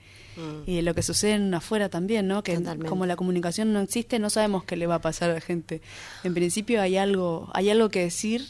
[0.66, 2.44] y de lo que sucede en afuera también, ¿no?
[2.44, 2.90] Que Totalmente.
[2.90, 5.82] como la comunicación no existe, no sabemos qué le va a pasar a la gente.
[6.26, 8.48] En principio hay algo, hay algo que decir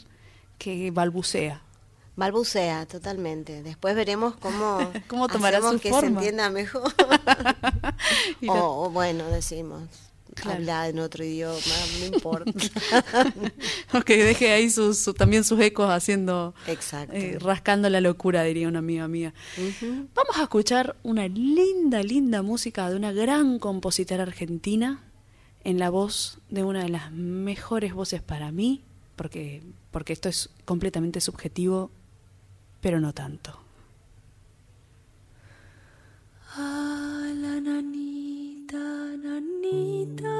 [0.58, 1.62] que balbucea.
[2.16, 3.62] Balbucea, totalmente.
[3.62, 6.00] Después veremos cómo, Cómo tomará hacemos su que forma.
[6.00, 6.92] se entienda mejor.
[8.48, 9.82] O, bueno, decimos,
[10.34, 10.58] Claro.
[10.58, 11.56] habla en otro idioma,
[12.00, 12.52] no importa.
[13.94, 17.14] O que deje ahí sus, su- también sus ecos haciendo, Exacto.
[17.14, 19.32] eh, rascando la locura, diría una amiga mía.
[20.14, 25.02] Vamos a escuchar una linda, linda música de una gran compositora argentina
[25.64, 28.82] en la voz de una de las mejores voces para mí,
[29.16, 31.90] porque, porque esto es completamente subjetivo,
[32.86, 33.50] pero no tanto.
[36.54, 38.78] A la nanita,
[39.24, 40.38] nanita.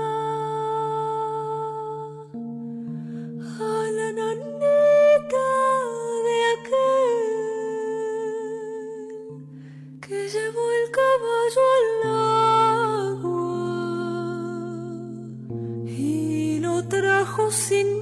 [3.58, 5.46] A la nanita
[6.26, 7.26] de aquel
[10.02, 11.88] que llevó el caballo al
[13.18, 13.50] agua
[15.88, 17.95] y lo trajo sin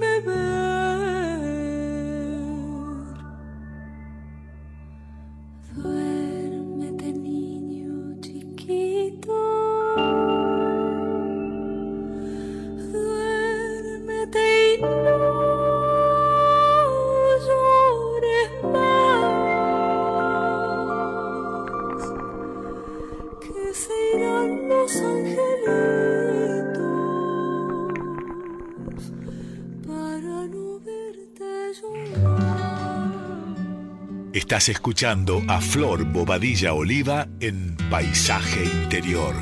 [34.55, 39.34] Estás escuchando a Flor Bobadilla Oliva en Paisaje Interior.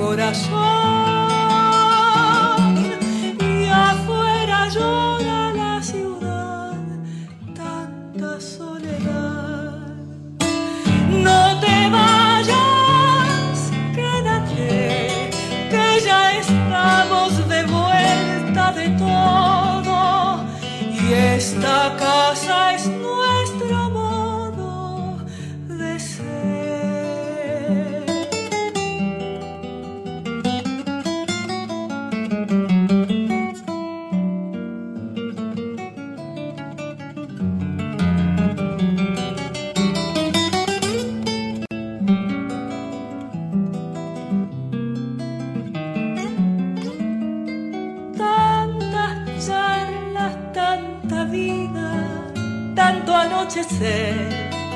[0.00, 0.56] Corazón
[3.38, 5.39] y afuera llora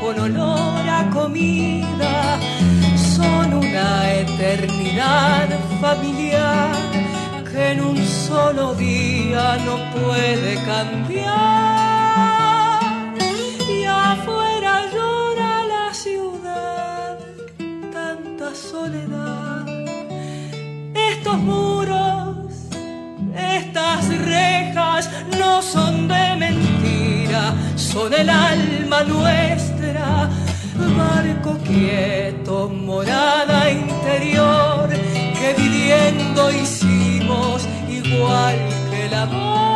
[0.00, 2.38] con olor a comida,
[3.16, 5.48] son una eternidad
[5.80, 6.70] familiar
[7.50, 11.63] que en un solo día no puede cambiar.
[27.94, 30.28] Son el alma nuestra.
[30.98, 34.88] Barco quieto, morada interior,
[35.38, 38.56] que viviendo hicimos igual
[38.90, 39.73] que el amor.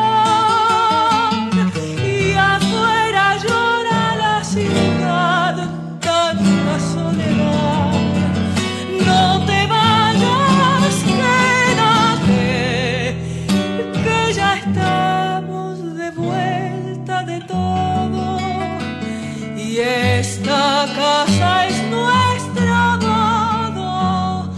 [20.18, 24.52] Esta casa es nuestro modo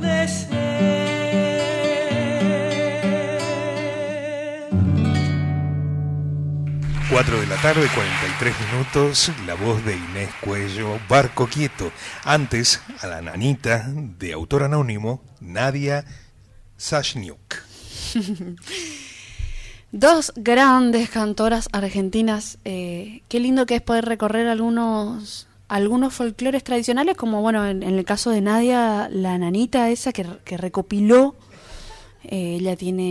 [0.00, 0.54] de ser.
[7.10, 11.92] 4 de la tarde, 43 minutos, la voz de Inés Cuello, Barco Quieto.
[12.24, 16.04] Antes, a la nanita de autor anónimo, Nadia
[16.76, 17.62] Sashniuk.
[19.96, 22.58] Dos grandes cantoras argentinas.
[22.64, 28.04] eh, qué lindo que es poder recorrer algunos algunos folclores tradicionales, como bueno, en, el
[28.04, 31.36] caso de Nadia, la nanita esa que, que recopiló.
[32.24, 33.02] eh, ella tiene,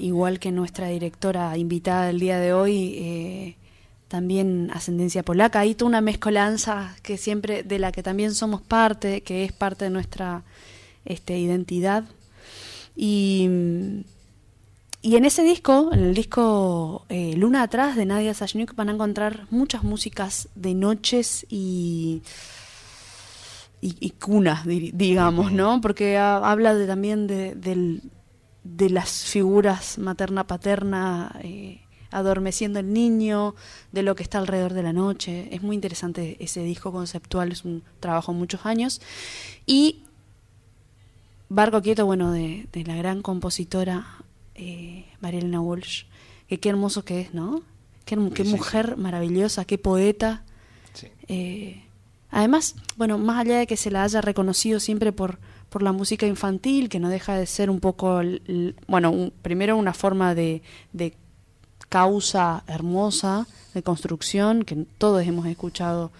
[0.00, 3.56] igual que nuestra directora invitada el día de hoy, eh,
[4.08, 5.60] también ascendencia polaca.
[5.60, 9.84] Hay toda una mezcolanza que siempre, de la que también somos parte, que es parte
[9.84, 10.42] de nuestra
[11.04, 12.02] este, identidad.
[12.96, 13.48] Y
[15.02, 18.92] y en ese disco, en el disco eh, Luna Atrás de Nadia Sashniuk, van a
[18.92, 22.22] encontrar muchas músicas de noches y,
[23.80, 25.80] y, y cunas, di- digamos, ¿no?
[25.80, 28.00] Porque ha- habla de, también de,
[28.64, 31.80] de las figuras materna-paterna eh,
[32.12, 33.54] adormeciendo el niño,
[33.90, 35.48] de lo que está alrededor de la noche.
[35.50, 39.00] Es muy interesante ese disco conceptual, es un trabajo de muchos años.
[39.66, 40.02] Y
[41.48, 44.21] Barco Quieto, bueno, de, de la gran compositora
[44.54, 46.04] eh, María Elena Walsh.
[46.48, 47.62] Que qué hermoso que es, ¿no?
[48.04, 50.42] Qué, herm- qué Sí, sí, mujer maravillosa, qué poeta.
[50.92, 51.08] Sí.
[51.28, 51.84] Eh,
[52.30, 55.38] además, bueno, más allá de que se la haya reconocido siempre por,
[55.70, 58.20] por la música infantil, que no deja de ser un poco,
[58.86, 61.14] bueno, un- primero una forma de, de
[61.88, 66.10] causa hermosa, de construcción, que todos hemos escuchado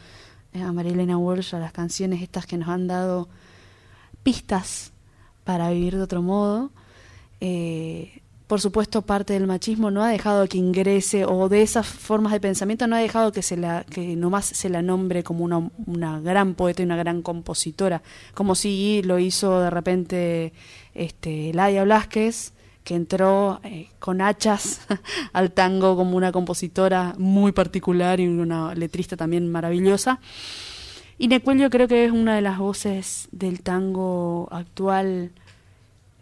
[0.54, 3.28] eh, a María Elena Walsh, a las canciones estas que nos han dado
[4.22, 4.92] pistas
[5.44, 6.70] para vivir de otro modo.
[7.40, 8.21] Eh,
[8.52, 12.40] por supuesto, parte del machismo no ha dejado que ingrese, o de esas formas de
[12.40, 16.20] pensamiento, no ha dejado que se la, que nomás se la nombre como una, una
[16.20, 18.02] gran poeta y una gran compositora,
[18.34, 20.52] como si lo hizo de repente
[20.92, 22.52] este, Ladia Blasquez,
[22.84, 24.82] que entró eh, con hachas
[25.32, 30.20] al tango como una compositora muy particular y una letrista también maravillosa.
[31.16, 35.32] Y Necuello creo que es una de las voces del tango actual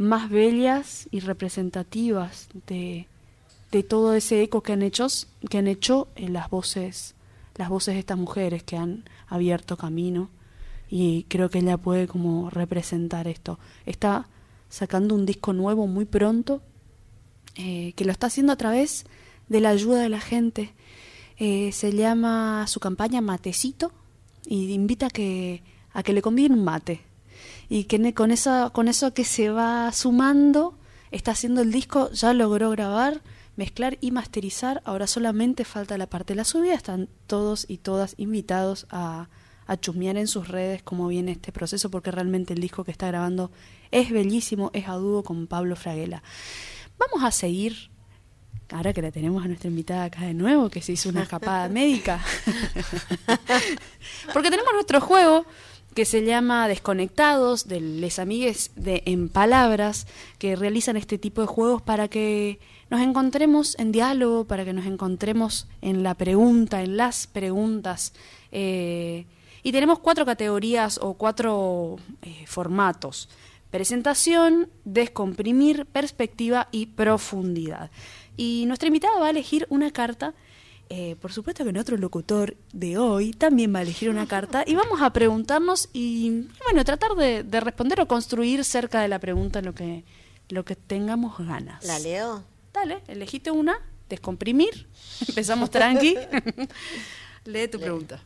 [0.01, 3.07] más bellas y representativas de,
[3.71, 5.07] de todo ese eco que han hecho,
[5.51, 7.15] que han hecho en las voces,
[7.57, 10.31] las voces de estas mujeres que han abierto camino
[10.89, 13.59] y creo que ella puede como representar esto.
[13.85, 14.27] Está
[14.71, 16.63] sacando un disco nuevo muy pronto,
[17.57, 19.05] eh, que lo está haciendo a través
[19.51, 20.73] de la ayuda de la gente.
[21.37, 23.93] Eh, se llama su campaña Matecito
[24.47, 27.10] y invita a que, a que le conviden un mate.
[27.71, 30.77] Y que con eso, con eso que se va sumando,
[31.13, 33.23] está haciendo el disco, ya logró grabar,
[33.55, 34.83] mezclar y masterizar.
[34.85, 36.75] Ahora solamente falta la parte de la subida.
[36.75, 39.29] Están todos y todas invitados a,
[39.69, 43.07] a chusmear en sus redes cómo viene este proceso, porque realmente el disco que está
[43.07, 43.53] grabando
[43.93, 46.25] es bellísimo, es a dúo con Pablo Fraguela.
[46.99, 47.93] Vamos a seguir,
[48.71, 51.69] ahora que la tenemos a nuestra invitada acá de nuevo, que se hizo una escapada
[51.69, 52.21] médica,
[54.33, 55.47] porque tenemos nuestro juego
[55.95, 60.07] que se llama Desconectados, de Les Amigues de En Palabras,
[60.39, 62.61] que realizan este tipo de juegos para que
[62.91, 68.13] nos encontremos en diálogo, para que nos encontremos en la pregunta, en las preguntas.
[68.53, 69.27] Eh,
[69.63, 73.29] y tenemos cuatro categorías o cuatro eh, formatos.
[73.71, 77.91] Presentación, descomprimir, perspectiva y profundidad.
[78.37, 80.35] Y nuestra invitada va a elegir una carta.
[80.93, 84.75] Eh, por supuesto que nuestro locutor de hoy también va a elegir una carta y
[84.75, 89.63] vamos a preguntarnos y, bueno, tratar de, de, responder o construir cerca de la pregunta
[89.63, 90.03] lo que,
[90.49, 91.85] lo que tengamos ganas.
[91.85, 92.43] ¿La leo?
[92.73, 93.79] Dale, elegiste una,
[94.09, 94.89] descomprimir,
[95.29, 96.17] empezamos tranqui.
[97.45, 98.21] Lee tu pregunta.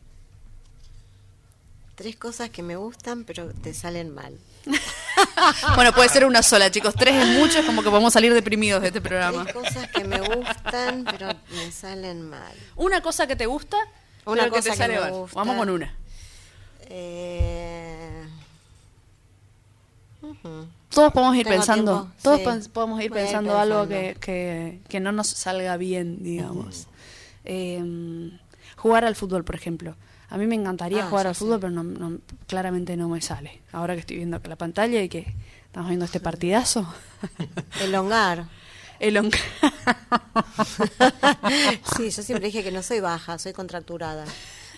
[1.93, 4.37] Tres cosas que me gustan, pero te salen mal.
[5.75, 6.93] bueno, puede ser una sola, chicos.
[6.95, 9.43] Tres es mucho, es como que podemos salir deprimidos de este programa.
[9.43, 12.53] Tres cosas que me gustan, pero me salen mal.
[12.75, 13.77] Una cosa que te gusta,
[14.25, 15.11] una cosa que te sale mal.
[15.11, 15.35] Gusta.
[15.37, 15.95] Vamos con una.
[16.81, 18.27] Eh...
[20.21, 20.67] Uh -huh.
[20.89, 22.69] Todos podemos ir Tengo pensando, tiempo, todos sí.
[22.69, 26.87] podemos ir pensando algo que, que, que no nos salga bien, digamos.
[27.43, 27.83] Eh,
[28.77, 29.95] jugar al fútbol, por ejemplo.
[30.29, 33.21] A mí me encantaría Ah, jugar sí, al fútbol, pero no, no- claramente no me
[33.21, 33.61] sale.
[33.71, 35.33] Ahora que estoy viendo acá la pantalla y que
[35.65, 36.87] estamos viendo este partidazo.
[37.81, 38.47] Elongar.
[38.99, 39.31] El on-
[41.97, 44.25] Sí, yo siempre dije que no soy baja, soy contracturada.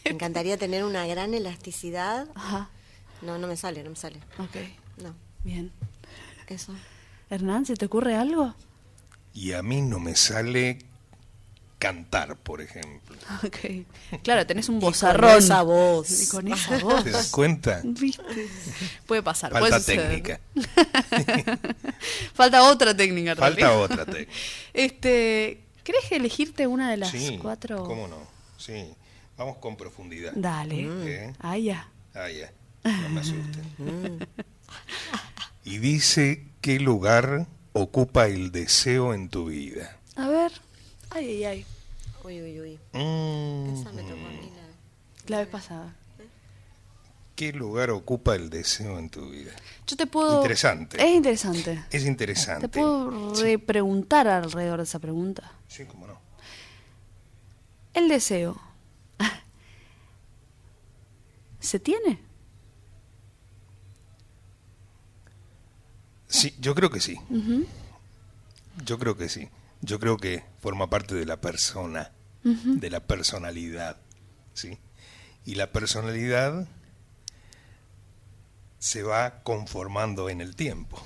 [0.06, 2.28] Me encantaría tener una gran elasticidad.
[2.36, 2.70] Ajá,
[3.22, 4.18] No, no me sale, no me sale.
[4.40, 4.56] ok,
[5.04, 5.72] No, bien.
[6.48, 6.74] eso.
[7.30, 8.56] Hernán, ¿se te ocurre algo?
[9.34, 10.80] Y a mí no me sale
[11.80, 13.16] cantar, por ejemplo.
[13.44, 14.22] Ok.
[14.24, 15.38] Claro, tenés un con bozarrón.
[15.38, 16.24] esa voz.
[16.24, 17.04] Y con esa voz.
[17.04, 17.82] ¿Te das cuenta?
[17.84, 18.48] ¿Viste?
[19.06, 19.52] Puede pasar.
[19.52, 20.40] Falta puede técnica.
[22.34, 23.36] Falta otra técnica.
[23.36, 24.32] Falta otra técnica.
[24.74, 27.84] Este, ¿Querés elegirte una de las Sí, cuatro?
[27.84, 28.18] ¿cómo no?
[28.58, 28.94] Sí,
[29.38, 30.34] vamos con profundidad.
[30.36, 30.88] Dale.
[31.06, 31.34] ¿Eh?
[31.40, 31.90] Ah, ya.
[32.14, 32.52] Ah, ya,
[32.84, 34.28] no me asusten.
[35.64, 39.98] y dice, ¿qué lugar ocupa el deseo en tu vida?
[40.16, 40.52] A ver.
[41.10, 41.66] Ay, ay, ay.
[42.24, 42.80] Uy, uy, uy.
[42.94, 45.96] Mm, Esa me tocó a mí la- La vez pasada.
[47.36, 49.52] ¿Qué lugar ocupa el deseo en tu vida?
[49.86, 50.38] Yo te puedo.
[50.38, 50.98] Interesante.
[50.98, 51.84] Es interesante.
[51.92, 52.68] Es interesante.
[52.68, 55.52] Te puedo repreguntar alrededor de esa pregunta.
[55.68, 56.20] Sí, cómo no.
[57.94, 58.60] El deseo.
[61.60, 62.20] ¿Se tiene?
[66.28, 67.20] Sí, yo creo que sí.
[68.84, 69.48] Yo creo que sí.
[69.82, 72.12] Yo creo que forma parte de la persona,
[72.44, 73.98] de la personalidad,
[74.54, 74.78] ¿sí?
[75.46, 76.68] Y la personalidad
[78.80, 81.02] se va conformando en el tiempo,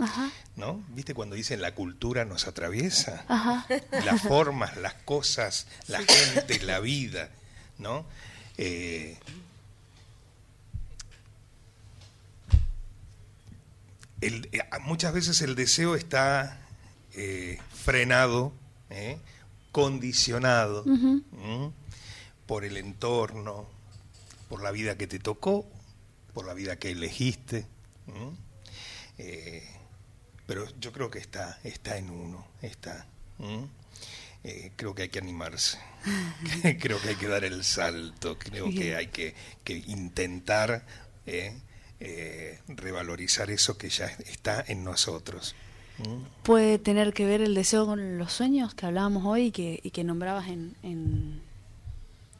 [0.00, 0.30] Ajá.
[0.54, 0.82] ¿no?
[0.90, 3.24] ¿Viste cuando dicen la cultura nos atraviesa?
[3.28, 3.66] Ajá.
[4.04, 7.30] Las formas, las cosas, la gente, la vida,
[7.78, 8.04] ¿no?
[8.58, 9.18] Eh,
[14.20, 16.60] el- eh, muchas veces el deseo está
[17.16, 18.52] eh, frenado,
[18.90, 19.18] ¿eh?
[19.72, 21.22] condicionado Ujú.
[21.42, 21.72] ¿m?
[22.46, 23.68] por el entorno,
[24.48, 25.68] por la vida que te tocó,
[26.32, 27.66] por la vida que elegiste.
[28.06, 28.36] ¿m?
[29.18, 29.68] Eh,
[30.46, 33.06] pero yo creo que está, está en uno, está.
[33.38, 33.66] ¿m?
[34.44, 35.76] Eh, creo que hay que animarse,
[36.80, 40.86] creo que hay que dar el salto, creo que hay que, que intentar
[41.26, 41.52] eh,
[41.98, 45.56] eh, revalorizar eso que ya está en nosotros.
[46.42, 49.90] Puede tener que ver el deseo con los sueños que hablábamos hoy y que, y
[49.90, 51.40] que nombrabas en, en-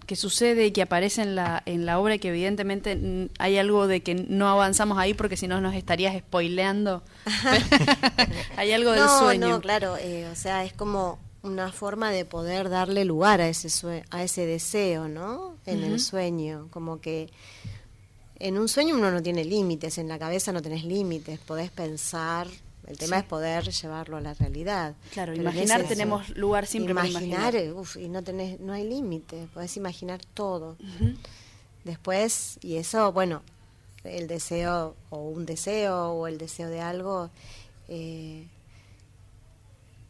[0.06, 3.88] que sucede y que aparece en la, en la obra y que evidentemente hay algo
[3.88, 7.02] de que no avanzamos ahí porque si no nos estarías spoileando.
[8.56, 9.48] hay algo del no, sueño.
[9.48, 13.68] no, claro, eh, o sea, es como una forma de poder darle lugar a ese
[13.68, 15.54] sue- a ese deseo, ¿no?
[15.66, 17.28] En el sueño, como que
[18.38, 22.46] en un sueño uno no tiene límites, en la cabeza no tenés límites, podés pensar
[22.86, 24.94] El tema es poder llevarlo a la realidad.
[25.12, 27.56] Claro, Pero imaginar es tenemos lugar siempre para imaginar, imaginar.
[27.56, 30.76] eh, uf, y no tenés, no hay límite, podés imaginar todo.
[31.84, 33.42] Después, y eso, bueno,
[34.04, 37.30] el deseo o un deseo o el deseo de algo,
[37.88, 38.46] eh,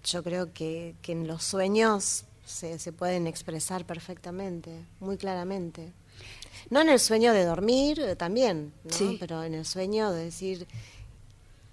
[0.05, 4.70] yo creo que, que en los sueños se, se pueden expresar perfectamente,
[5.01, 5.93] muy claramente.
[6.70, 8.93] No en el sueño de dormir, eh, también, ¿no?
[8.93, 9.16] Sí.
[9.20, 10.66] pero en el sueño de decir,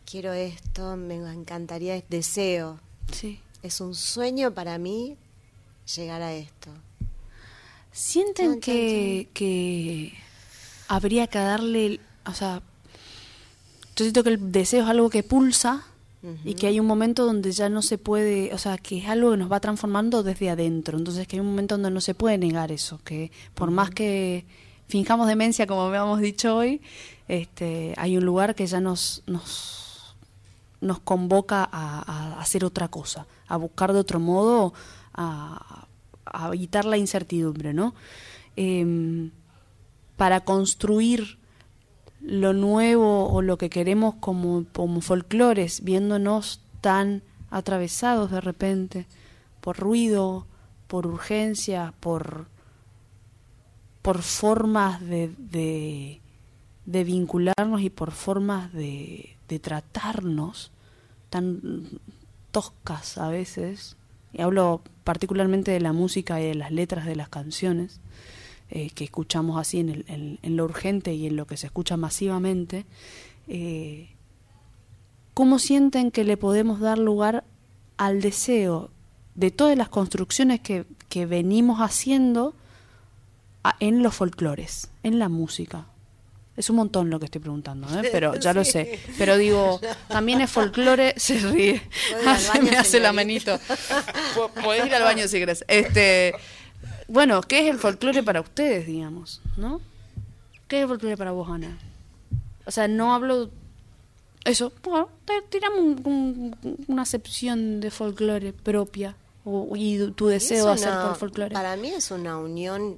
[0.10, 2.80] quiero esto, me encantaría, deseo.
[3.12, 3.40] Sí.
[3.62, 5.18] Es un sueño para mí
[5.96, 6.70] llegar a esto.
[7.92, 10.14] ¿Sienten que, que
[10.88, 12.62] habría que darle, o sea,
[13.96, 15.86] yo siento que el deseo es algo que pulsa
[16.46, 19.32] y que hay un momento donde ya no se puede, o sea, que es algo
[19.32, 22.38] que nos va transformando desde adentro, entonces que hay un momento donde no se puede
[22.38, 24.46] negar eso, que por más que
[24.88, 26.80] finjamos demencia, como habíamos dicho hoy,
[27.28, 29.93] este, hay un lugar que ya nos, nos,
[30.84, 34.74] nos convoca a, hacer otra cosa, a buscar de otro modo,
[35.14, 35.88] a,
[36.26, 37.94] a evitar la incertidumbre, ¿no?
[38.56, 39.32] Em,
[40.18, 41.40] para construir
[42.22, 49.08] lo nuevo o lo que queremos como, como folclores, viéndonos tan atravesados de repente
[49.60, 50.46] por ruido,
[50.88, 52.48] por urgencia, por,
[54.02, 56.22] por formas de, de,
[56.86, 60.73] de vincularnos y por formas de, de tratarnos
[61.34, 61.90] tan
[62.52, 63.98] toscas a veces,
[64.34, 68.00] y hablo particularmente de la música y de las letras de las canciones,
[68.70, 70.06] eh, que escuchamos así en, el-
[70.42, 72.86] en- lo urgente y en lo que se escucha masivamente,
[73.48, 74.10] eh,
[75.34, 77.44] ¿cómo sienten que le podemos dar lugar
[77.98, 78.92] al deseo
[79.36, 82.54] de todas las construcciones que, que venimos haciendo
[83.80, 85.88] en los folclores, en la música?
[86.56, 88.10] Es un montón lo que estoy preguntando, ¿eh?
[88.12, 89.00] pero ya lo sé.
[89.18, 91.82] Pero digo, también es folclore, se ríe.
[92.12, 93.60] ¿Puedo ir al Se baño, me hace la manito.
[94.36, 95.66] Po- Podés ir al baño si querés.
[95.68, 96.34] Este,
[97.08, 99.42] bueno, ¿qué es el folclore para ustedes, digamos?
[99.58, 99.82] ¿No?
[100.68, 101.78] ¿Qué es el folclore para vos, Ana?
[102.66, 103.50] O sea, no hablo.
[104.46, 105.10] Eso, bueno,
[105.50, 106.02] tiramos un-
[106.64, 109.16] un- una acepción de folclore propia.
[109.46, 111.54] O, y tu deseo de hacer con folclore.
[111.54, 112.98] Para mí es una unión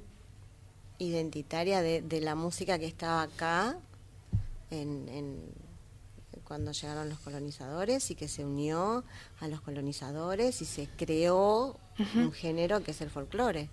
[0.98, 3.76] identitaria de, de la música que estaba acá
[4.70, 5.66] en, en-
[6.44, 9.02] cuando llegaron los colonizadores y que se unió
[9.40, 13.68] a los colonizadores y se creó un género que es el folclore.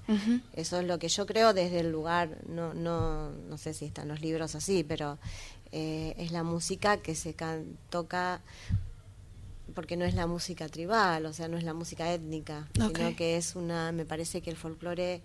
[0.53, 4.07] Eso es lo que yo creo desde el lugar, no, no, no sé si están
[4.07, 5.19] los libros así, pero
[5.71, 8.41] eh, es la música que se can- toca
[9.75, 13.37] porque no es la música tribal, o sea, no es la música étnica, sino que
[13.37, 15.21] es una, me parece que el folclore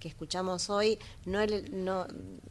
[0.00, 2.06] que escuchamos hoy, no, el, no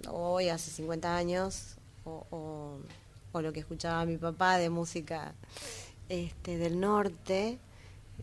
[0.09, 1.75] hoy hace 50 años,
[2.05, 2.77] o, o,
[3.33, 5.33] o lo que escuchaba mi papá de música
[6.07, 7.59] este, del norte,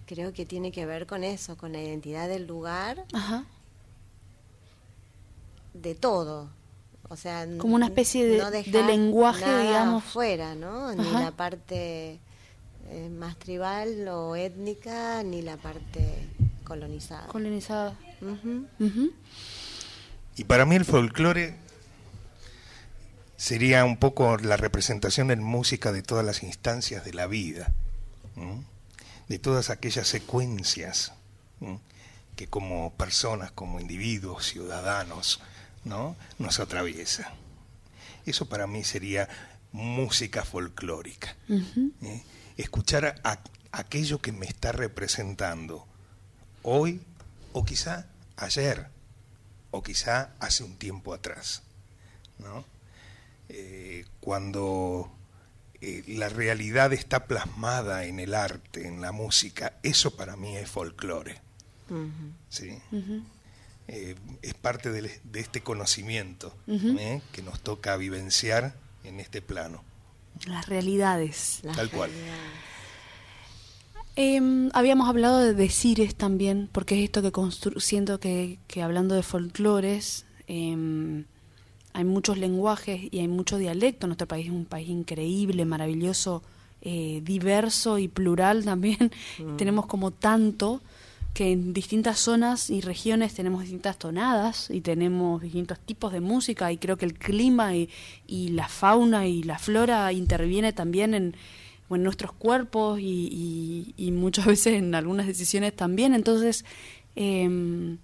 [0.06, 3.44] creo que tiene que ver con eso, con la identidad del lugar, Ajá.
[5.74, 6.48] de todo.
[7.08, 10.04] O sea, Como una especie de- no de lenguaje, nada digamos.
[10.04, 10.92] fuera, ¿no?
[10.94, 11.20] Ni Ajá.
[11.20, 12.18] la parte
[12.88, 16.26] eh, más tribal o étnica, ni la parte
[16.64, 17.26] colonizada.
[17.28, 17.96] Colonizada.
[20.36, 21.56] Y para mí el folclore
[23.36, 27.72] sería un poco la representación en música de todas las instancias de la vida,
[29.28, 31.12] de todas aquellas secuencias
[32.36, 35.40] que como personas, como individuos, ciudadanos,
[35.84, 36.16] ¿no?
[36.38, 37.32] nos atraviesa.
[38.26, 39.28] Eso para mí sería
[39.72, 41.34] música folclórica.
[42.56, 43.38] Escuchar a-
[43.72, 45.86] aquello que me está representando
[46.62, 47.00] hoy
[47.56, 48.04] o quizá
[48.36, 48.86] ayer
[49.70, 51.62] o quizá hace un tiempo atrás.
[52.38, 52.66] ¿no?
[53.48, 55.10] Eh, cuando
[55.80, 60.68] eh, la realidad está plasmada en el arte, en la música, eso para mí es
[60.68, 61.40] folclore.
[62.50, 62.78] ¿sí?
[63.88, 69.82] Eh, es parte de, este conocimiento que nos toca vivenciar en este plano.
[70.44, 71.60] Las realidades.
[71.62, 72.10] Las Tal cual.
[72.10, 72.75] realidades.
[74.18, 79.14] Em, habíamos hablado de decires también, porque es esto que constru siento que, que hablando
[79.14, 81.24] de folclores, em,
[81.92, 84.06] hay muchos lenguajes y hay mucho dialecto.
[84.06, 86.42] Nuestro país es un país increíble, maravilloso,
[86.80, 89.12] eh, diverso y plural también.
[89.58, 90.80] Tenemos como tanto
[91.34, 96.72] que en distintas zonas y regiones tenemos distintas tonadas y tenemos distintos tipos de música
[96.72, 97.90] y creo que el clima y,
[98.26, 101.36] y la fauna y la flora interviene también en,
[101.94, 106.14] en nuestros cuerpos y muchas veces en algunas decisiones también.
[106.14, 106.64] Entonces,
[107.14, 107.98] em,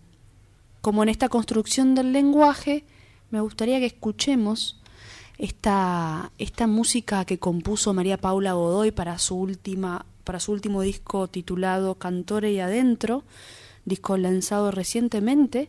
[0.81, 2.85] como en esta construcción del lenguaje,
[3.31, 4.81] me gustaría que escuchemos
[5.39, 11.27] esta, esta música que compuso María Paula Godoy para su última para su último disco
[11.27, 13.25] titulado Cantore y Adentro,
[13.85, 15.69] disco lanzado recientemente.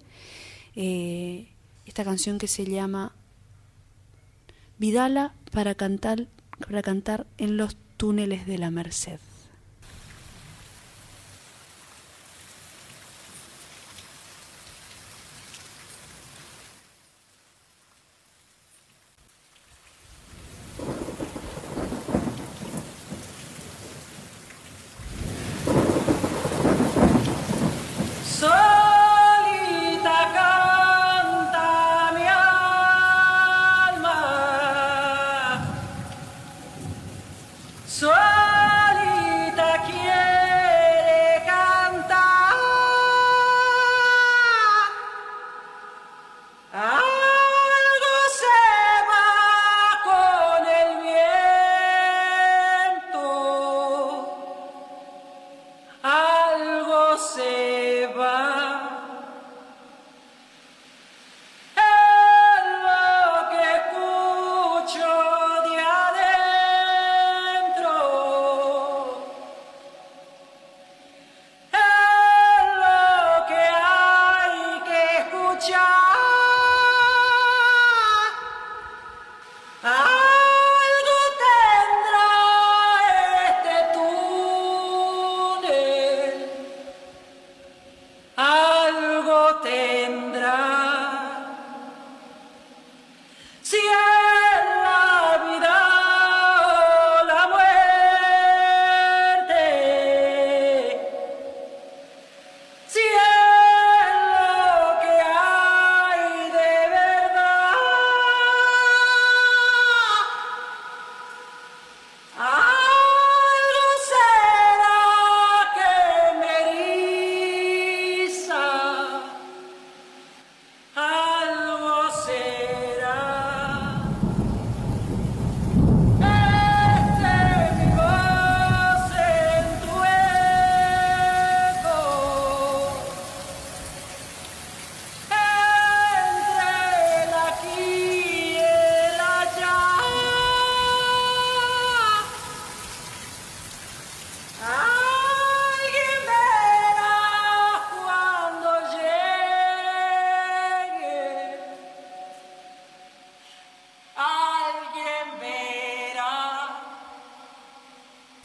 [0.76, 1.48] Eh,
[1.88, 3.14] esta canción que se llama
[4.78, 6.28] Vidala para cantar,
[6.68, 9.20] para cantar en los túneles de la Merced.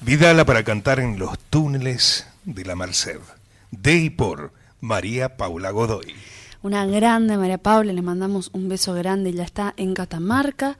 [0.00, 3.18] Vidala para cantar en los túneles de la Merced.
[3.72, 6.14] De y por María Paula Godoy.
[6.62, 10.78] Una grande María Paula, le mandamos un beso grande, ya está en Catamarca,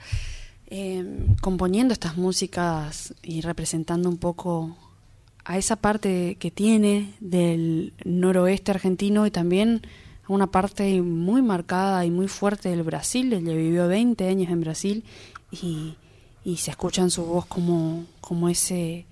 [0.68, 1.04] eh,
[1.40, 4.76] componiendo estas músicas y representando un poco
[5.44, 9.82] a esa parte que tiene del noroeste argentino y también
[10.28, 13.32] a una parte muy marcada y muy fuerte del Brasil.
[13.32, 15.04] Ella vivió 20 años en Brasil
[15.50, 15.96] y,
[16.44, 19.06] y se escucha en su voz como, como ese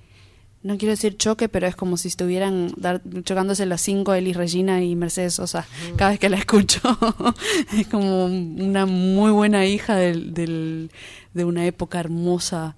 [0.67, 4.83] no quiero decir choque, pero es como si estuvieran dar, chocándose las cinco Elis Regina
[4.83, 5.65] y Mercedes Sosa
[5.95, 6.81] cada vez que la escucho.
[7.79, 10.91] es como una muy buena hija del,
[11.35, 12.75] de una época hermosa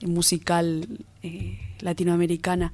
[0.00, 0.88] musical
[1.22, 2.72] eh, latinoamericana.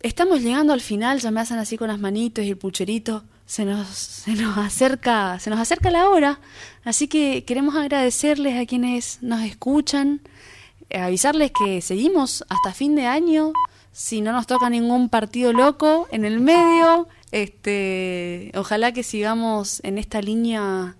[0.00, 3.24] Estamos llegando al final, ya me hacen así con las manitos y el pucherito.
[3.46, 6.40] Se nos, se nos acerca, se nos acerca la hora,
[6.82, 10.22] así que queremos agradecerles a quienes nos escuchan,
[10.88, 13.52] eh, avisarles que seguimos hasta fin de año.
[13.92, 19.98] Si no nos toca ningún partido loco en el medio, este, ojalá que sigamos en
[19.98, 20.96] esta línea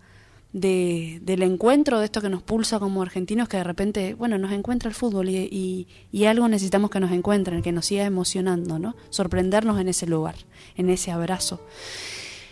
[0.55, 4.53] de, del encuentro, de esto que nos pulsa como argentinos, que de repente, bueno, nos
[4.53, 8.95] encuentra el fútbol y, y, algo necesitamos que nos encuentren, que nos siga emocionando, ¿no?
[9.11, 10.37] Sorprendernos en ese lugar,
[10.77, 11.61] en ese abrazo.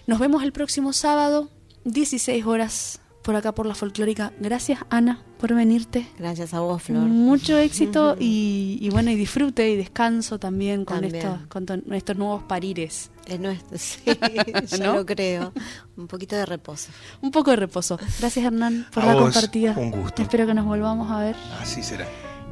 [0.06, 1.48] Nos vemos el próximo sábado,
[1.84, 4.32] 16 horas por acá por la folclórica.
[4.40, 6.06] Gracias, Ana, por venirte.
[6.18, 7.02] Gracias a vos, Flor.
[7.02, 13.10] Mucho éxito y, bueno, y disfrute y descanso también con, Estos, con estos nuevos parires.
[13.26, 14.02] Es nuestro, sí,
[14.78, 15.52] yo lo creo.
[15.96, 16.90] Un poquito de reposo.
[17.20, 17.96] Un poco de reposo.
[18.18, 19.74] Gracias, Hernán, por la compartida.
[19.76, 20.22] Un gusto.
[20.22, 21.36] Espero que nos volvamos a ver.
[21.60, 22.06] Así será.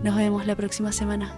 [0.04, 1.34] Nos vemos la próxima semana.